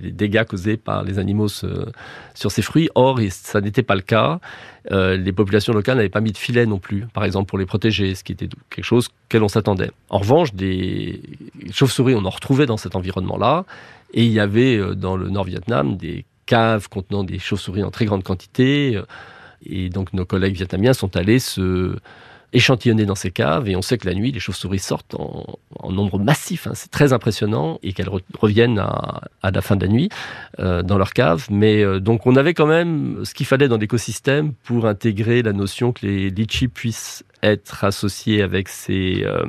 les 0.02 0.12
dégâts 0.12 0.43
causés 0.43 0.76
par 0.76 1.04
les 1.04 1.19
animaux 1.19 1.48
sur 1.48 2.52
ces 2.52 2.62
fruits. 2.62 2.89
Or, 2.96 3.19
ça 3.30 3.62
n'était 3.62 3.84
pas 3.84 3.96
le 3.96 4.02
cas. 4.02 4.39
les 4.91 5.32
populations 5.32 5.74
locales 5.74 5.98
n'avaient 5.98 6.10
pas 6.10 6.22
mis 6.22 6.34
de 6.34 6.38
filet 6.38 6.65
non 6.65 6.80
plus, 6.80 7.06
par 7.13 7.24
exemple, 7.24 7.48
pour 7.48 7.58
les 7.58 7.65
protéger, 7.65 8.13
ce 8.13 8.26
qui 8.26 8.34
était 8.34 8.50
quelque 8.69 8.86
chose 8.86 9.08
qu'elles 9.30 9.43
on 9.43 9.48
s'attendait. 9.48 9.91
En 10.10 10.17
revanche, 10.17 10.54
des 10.54 11.22
chauves-souris, 11.72 12.15
on 12.15 12.26
en 12.26 12.30
retrouvait 12.30 12.65
dans 12.65 12.78
cet 12.78 12.98
environnement-là, 12.98 13.65
et 14.13 14.26
il 14.26 14.32
y 14.32 14.39
avait 14.39 14.96
dans 14.96 15.15
le 15.15 15.30
Nord-Vietnam 15.30 15.96
des 15.96 16.26
caves 16.45 16.89
contenant 16.89 17.23
des 17.23 17.39
chauves-souris 17.39 17.84
en 17.84 17.91
très 17.91 18.06
grande 18.06 18.23
quantité. 18.23 19.01
Et 19.65 19.89
donc 19.89 20.13
nos 20.13 20.25
collègues 20.25 20.56
vietnamiens 20.56 20.93
sont 20.93 21.15
allés 21.15 21.39
se 21.39 21.95
échantillonnées 22.53 23.06
dans 23.06 23.15
ces 23.15 23.32
caves 23.32 23.67
et 23.67 23.75
on 23.75 23.82
sait 23.82 23.97
que 23.97 24.08
la 24.08 24.13
nuit, 24.13 24.32
les 24.32 24.39
chauves-souris 24.39 24.79
sortent 24.79 25.15
en, 25.15 25.91
nombre 25.91 26.19
massif. 26.19 26.67
Hein. 26.67 26.71
C'est 26.75 26.91
très 26.91 27.12
impressionnant 27.12 27.79
et 27.84 27.93
qu'elles 27.93 28.10
reviennent 28.39 28.79
à, 28.79 29.21
la 29.43 29.62
fin 29.62 29.75
de 29.75 29.86
la 29.86 29.91
nuit 29.91 30.10
euh, 30.60 30.82
dans 30.82 30.97
leur 30.97 31.13
cave. 31.13 31.47
Mais 31.49 31.84
euh, 31.84 31.99
donc 31.99 32.25
on 32.25 32.36
avait 32.36 32.53
quand 32.53 32.67
même 32.67 33.25
ce 33.25 33.34
qu'il 33.34 33.45
fallait 33.45 33.67
dans 33.67 33.77
l'écosystème 33.77 34.53
pour 34.63 34.86
intégrer 34.86 35.41
la 35.41 35.53
notion 35.53 35.91
que 35.91 36.06
les 36.06 36.29
litchis 36.29 36.67
puissent 36.67 37.23
être 37.41 37.84
associés 37.84 38.41
avec 38.41 38.69
ces 38.69 39.23
euh, 39.25 39.43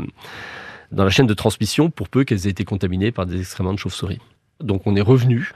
dans 0.90 1.04
la 1.04 1.10
chaîne 1.10 1.26
de 1.26 1.34
transmission 1.34 1.90
pour 1.90 2.08
peu 2.08 2.24
qu'elles 2.24 2.46
aient 2.46 2.50
été 2.50 2.64
contaminées 2.64 3.12
par 3.12 3.26
des 3.26 3.38
excréments 3.38 3.72
de 3.72 3.78
chauves-souris. 3.78 4.20
Donc 4.60 4.82
on 4.86 4.96
est 4.96 5.00
revenu 5.00 5.52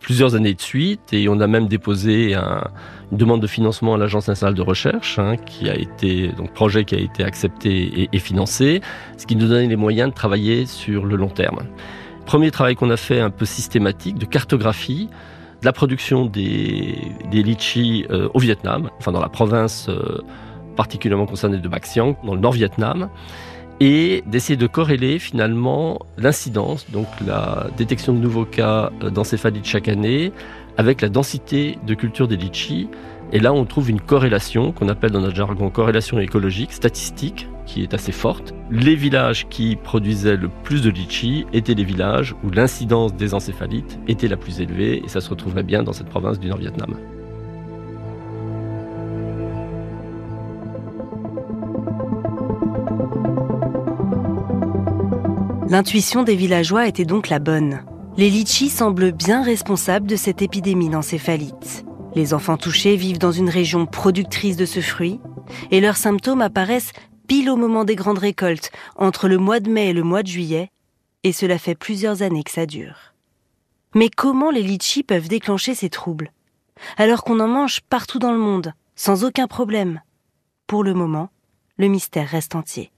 plusieurs 0.00 0.34
années 0.34 0.54
de 0.54 0.60
suite 0.60 1.12
et 1.12 1.28
on 1.28 1.40
a 1.40 1.46
même 1.46 1.66
déposé 1.66 2.34
un, 2.34 2.64
une 3.10 3.18
demande 3.18 3.40
de 3.40 3.46
financement 3.46 3.94
à 3.94 3.98
l'Agence 3.98 4.28
nationale 4.28 4.54
de 4.54 4.62
recherche, 4.62 5.18
hein, 5.18 5.36
qui 5.36 5.68
a 5.68 5.76
été 5.76 6.28
donc 6.28 6.52
projet 6.52 6.84
qui 6.84 6.94
a 6.94 6.98
été 6.98 7.24
accepté 7.24 8.08
et, 8.12 8.18
financé, 8.18 8.80
ce 9.16 9.26
qui 9.26 9.36
nous 9.36 9.46
donnait 9.46 9.66
les 9.66 9.76
moyens 9.76 10.10
de 10.10 10.14
travailler 10.14 10.66
sur 10.66 11.04
le 11.04 11.16
long 11.16 11.28
terme. 11.28 11.60
Premier 12.26 12.50
travail 12.50 12.74
qu'on 12.74 12.90
a 12.90 12.96
fait 12.96 13.20
un 13.20 13.30
peu 13.30 13.44
systématique 13.44 14.18
de 14.18 14.24
cartographie 14.24 15.08
de 15.60 15.66
la 15.66 15.72
production 15.72 16.26
des, 16.26 16.98
des 17.30 17.42
litchis 17.42 18.06
euh, 18.10 18.28
au 18.34 18.38
Vietnam, 18.38 18.90
enfin 18.98 19.12
dans 19.12 19.20
la 19.20 19.28
province 19.28 19.88
euh, 19.88 20.20
particulièrement 20.76 21.26
concernée 21.26 21.58
de 21.58 21.68
Bac 21.68 21.86
dans 21.96 22.34
le 22.34 22.40
nord-Vietnam 22.40 23.08
et 23.80 24.22
d'essayer 24.26 24.56
de 24.56 24.66
corréler 24.66 25.18
finalement 25.18 26.00
l'incidence, 26.16 26.90
donc 26.90 27.06
la 27.26 27.68
détection 27.76 28.12
de 28.12 28.18
nouveaux 28.18 28.44
cas 28.44 28.90
euh, 29.02 29.10
d'encéphalite 29.10 29.64
chaque 29.64 29.88
année, 29.88 30.32
avec 30.76 31.00
la 31.00 31.08
densité 31.08 31.78
de 31.86 31.94
culture 31.94 32.28
des 32.28 32.36
litchis. 32.36 32.88
Et 33.32 33.40
là, 33.40 33.52
on 33.52 33.64
trouve 33.64 33.90
une 33.90 34.00
corrélation 34.00 34.72
qu'on 34.72 34.88
appelle 34.88 35.10
dans 35.10 35.20
notre 35.20 35.34
jargon 35.34 35.70
corrélation 35.70 36.18
écologique, 36.18 36.72
statistique, 36.72 37.48
qui 37.66 37.82
est 37.82 37.94
assez 37.94 38.12
forte. 38.12 38.54
Les 38.70 38.94
villages 38.94 39.48
qui 39.48 39.76
produisaient 39.76 40.36
le 40.36 40.50
plus 40.62 40.82
de 40.82 40.90
litchis 40.90 41.46
étaient 41.52 41.74
les 41.74 41.84
villages 41.84 42.34
où 42.44 42.50
l'incidence 42.50 43.14
des 43.14 43.34
encéphalites 43.34 43.98
était 44.06 44.28
la 44.28 44.36
plus 44.36 44.60
élevée, 44.60 45.02
et 45.04 45.08
ça 45.08 45.20
se 45.20 45.30
retrouverait 45.30 45.62
bien 45.62 45.82
dans 45.82 45.92
cette 45.92 46.08
province 46.08 46.38
du 46.38 46.48
Nord-Vietnam. 46.48 46.94
L'intuition 55.74 56.22
des 56.22 56.36
villageois 56.36 56.86
était 56.86 57.04
donc 57.04 57.28
la 57.28 57.40
bonne. 57.40 57.84
Les 58.16 58.30
litchis 58.30 58.68
semblent 58.68 59.10
bien 59.10 59.42
responsables 59.42 60.06
de 60.06 60.14
cette 60.14 60.40
épidémie 60.40 60.88
d'encéphalite. 60.88 61.84
Les 62.14 62.32
enfants 62.32 62.56
touchés 62.56 62.94
vivent 62.94 63.18
dans 63.18 63.32
une 63.32 63.48
région 63.48 63.84
productrice 63.84 64.56
de 64.56 64.66
ce 64.66 64.80
fruit 64.80 65.18
et 65.72 65.80
leurs 65.80 65.96
symptômes 65.96 66.42
apparaissent 66.42 66.92
pile 67.26 67.50
au 67.50 67.56
moment 67.56 67.82
des 67.82 67.96
grandes 67.96 68.20
récoltes, 68.20 68.70
entre 68.94 69.26
le 69.26 69.36
mois 69.36 69.58
de 69.58 69.68
mai 69.68 69.88
et 69.88 69.92
le 69.92 70.04
mois 70.04 70.22
de 70.22 70.28
juillet, 70.28 70.70
et 71.24 71.32
cela 71.32 71.58
fait 71.58 71.74
plusieurs 71.74 72.22
années 72.22 72.44
que 72.44 72.52
ça 72.52 72.66
dure. 72.66 73.12
Mais 73.96 74.10
comment 74.10 74.52
les 74.52 74.62
litchis 74.62 75.02
peuvent 75.02 75.26
déclencher 75.26 75.74
ces 75.74 75.90
troubles 75.90 76.30
alors 76.98 77.24
qu'on 77.24 77.40
en 77.40 77.48
mange 77.48 77.80
partout 77.80 78.20
dans 78.20 78.30
le 78.30 78.38
monde, 78.38 78.74
sans 78.94 79.24
aucun 79.24 79.48
problème? 79.48 80.02
Pour 80.68 80.84
le 80.84 80.94
moment, 80.94 81.30
le 81.78 81.88
mystère 81.88 82.28
reste 82.28 82.54
entier. 82.54 82.92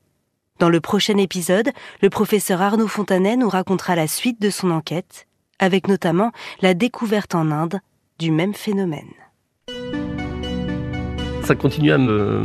Dans 0.59 0.71
le 0.71 0.81
prochain 0.81 1.19
épisode, 1.19 1.69
le 2.01 2.09
professeur 2.09 2.63
Arnaud 2.63 2.89
Fontanet 2.89 3.37
nous 3.37 3.51
racontera 3.51 3.95
la 3.95 4.07
suite 4.07 4.41
de 4.41 4.49
son 4.49 4.71
enquête, 4.71 5.27
avec 5.59 5.87
notamment 5.87 6.33
la 6.63 6.73
découverte 6.73 7.35
en 7.35 7.51
Inde 7.51 7.81
du 8.19 8.31
même 8.31 8.55
phénomène. 8.55 9.13
Ça 11.43 11.55
continue 11.55 11.93
à 11.93 11.99
me 11.99 12.43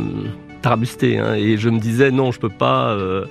tarabuster 0.60 1.18
hein, 1.18 1.34
et 1.34 1.56
je 1.56 1.70
me 1.70 1.78
disais 1.78 2.10
non, 2.10 2.32
je 2.32 2.38
peux 2.38 2.50
pas 2.50 2.90
euh, 2.90 3.24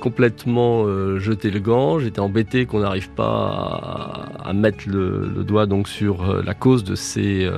complètement 0.00 0.82
euh, 0.86 1.20
jeter 1.20 1.52
le 1.52 1.60
gant. 1.60 2.00
J'étais 2.00 2.20
embêté 2.20 2.66
qu'on 2.66 2.80
n'arrive 2.80 3.10
pas 3.10 4.28
à, 4.42 4.52
mettre 4.52 4.88
le, 4.88 5.44
doigt 5.44 5.66
donc 5.66 5.86
sur 5.86 6.28
euh, 6.28 6.42
la 6.44 6.54
cause 6.54 6.82
de 6.82 6.96
ces, 6.96 7.48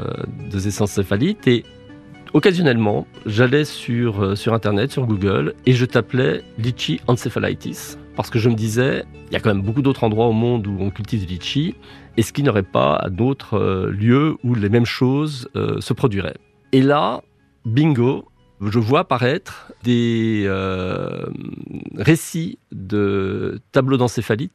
de 0.51 0.59
ces 0.59 0.71
et 1.47 1.65
Occasionnellement, 2.35 3.07
j'allais 3.27 3.67
sur, 3.67 4.25
euh, 4.25 4.37
sur 4.37 4.55
Internet, 4.55 4.91
sur 4.91 5.05
Google, 5.05 5.53
et 5.67 5.75
je 5.75 5.85
t'appelais 5.85 6.43
litchi 6.57 6.99
encephalitis, 7.07 7.99
parce 8.17 8.31
que 8.31 8.39
je 8.39 8.49
me 8.49 8.55
disais, 8.55 9.05
il 9.27 9.35
y 9.35 9.37
a 9.37 9.41
quand 9.41 9.53
même 9.53 9.61
beaucoup 9.61 9.83
d'autres 9.83 10.03
endroits 10.03 10.27
au 10.27 10.33
monde 10.33 10.67
où 10.67 10.79
on 10.81 10.89
cultive 10.89 11.27
du 11.27 11.35
litchi, 11.35 11.75
est-ce 12.17 12.33
qu'il 12.33 12.45
n'y 12.45 12.49
aurait 12.49 12.63
pas 12.63 13.07
d'autres 13.11 13.59
euh, 13.59 13.91
lieux 13.91 14.39
où 14.45 14.55
les 14.55 14.71
mêmes 14.71 14.87
choses 14.87 15.51
euh, 15.57 15.79
se 15.83 15.93
produiraient? 15.93 16.39
Et 16.73 16.81
là, 16.81 17.21
bingo, 17.67 18.31
je 18.63 18.79
vois 18.79 19.01
apparaître 19.01 19.71
des 19.83 20.49
récits 21.97 22.59
de 22.71 23.61
tableaux 23.73 23.99
d'encéphalite 23.99 24.53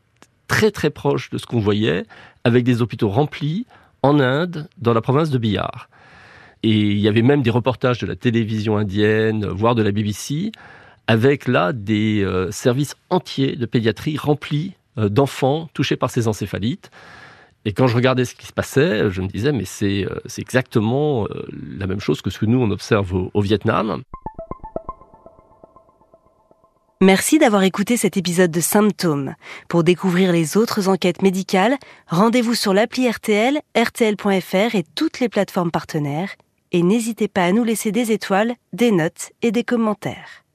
très 0.48 0.72
très 0.72 0.90
proches 0.90 1.30
de 1.30 1.38
ce 1.38 1.46
qu'on 1.46 1.60
voyait, 1.60 2.06
avec 2.44 2.64
des 2.64 2.82
hôpitaux 2.82 3.10
remplis 3.10 3.68
en 4.02 4.20
Inde, 4.20 4.68
dans 4.80 4.94
la 4.94 5.02
province 5.02 5.30
de 5.30 5.38
Bihar. 5.38 5.90
Et 6.68 6.72
il 6.72 7.00
y 7.00 7.08
avait 7.08 7.22
même 7.22 7.44
des 7.44 7.50
reportages 7.50 7.98
de 8.00 8.06
la 8.06 8.18
télévision 8.18 8.76
indienne, 8.76 9.46
voire 9.46 9.74
de 9.74 9.82
la 9.82 9.94
BBC, 9.94 10.52
avec 11.08 11.48
là 11.48 11.72
des 11.72 12.22
euh, 12.26 12.52
services 12.52 12.98
entiers 13.10 13.56
de 13.56 13.66
pédiatrie 13.66 14.18
remplis 14.18 14.74
euh, 14.98 15.08
d'enfants 15.08 15.70
touchés 15.74 15.96
par 15.96 16.10
ces 16.10 16.28
encéphalites. 16.28 16.92
Et 17.64 17.72
quand 17.72 17.88
je 17.88 17.96
regardais 17.96 18.26
ce 18.26 18.36
qui 18.36 18.48
se 18.48 18.52
passait, 18.52 19.10
je 19.10 19.22
me 19.22 19.30
disais, 19.30 19.54
mais 19.54 19.64
c'est 19.64 20.04
euh, 20.04 20.20
exactement 20.38 21.26
la 21.80 21.88
même 21.88 22.02
chose 22.02 22.22
que 22.22 22.30
ce 22.30 22.38
que 22.38 22.46
nous, 22.46 22.60
on 22.60 22.70
observe 22.70 23.14
au, 23.14 23.32
au 23.34 23.40
Vietnam. 23.40 24.02
Merci 27.00 27.40
d'avoir 27.40 27.64
écouté 27.64 27.96
cet 27.96 28.18
épisode 28.18 28.52
de 28.52 28.60
Symptômes. 28.60 29.36
Pour 29.70 29.86
découvrir 29.86 30.34
les 30.34 30.58
autres 30.58 30.90
enquêtes 30.90 31.22
médicales, 31.22 31.78
rendez-vous 32.08 32.56
sur 32.56 32.74
l'appli 32.74 33.10
RTL, 33.10 33.58
rtl.fr 33.74 34.76
et 34.76 34.84
toutes 34.96 35.22
les 35.22 35.30
plateformes 35.30 35.72
partenaires 35.72 36.36
et 36.72 36.84
n'hésitez 36.84 37.28
pas 37.28 37.46
à 37.46 37.52
nous 37.52 37.64
laisser 37.64 37.92
des 37.92 38.12
étoiles, 38.12 38.56
des 38.74 38.92
notes 38.92 39.32
et 39.42 39.52
des 39.52 39.64
commentaires. 39.64 40.47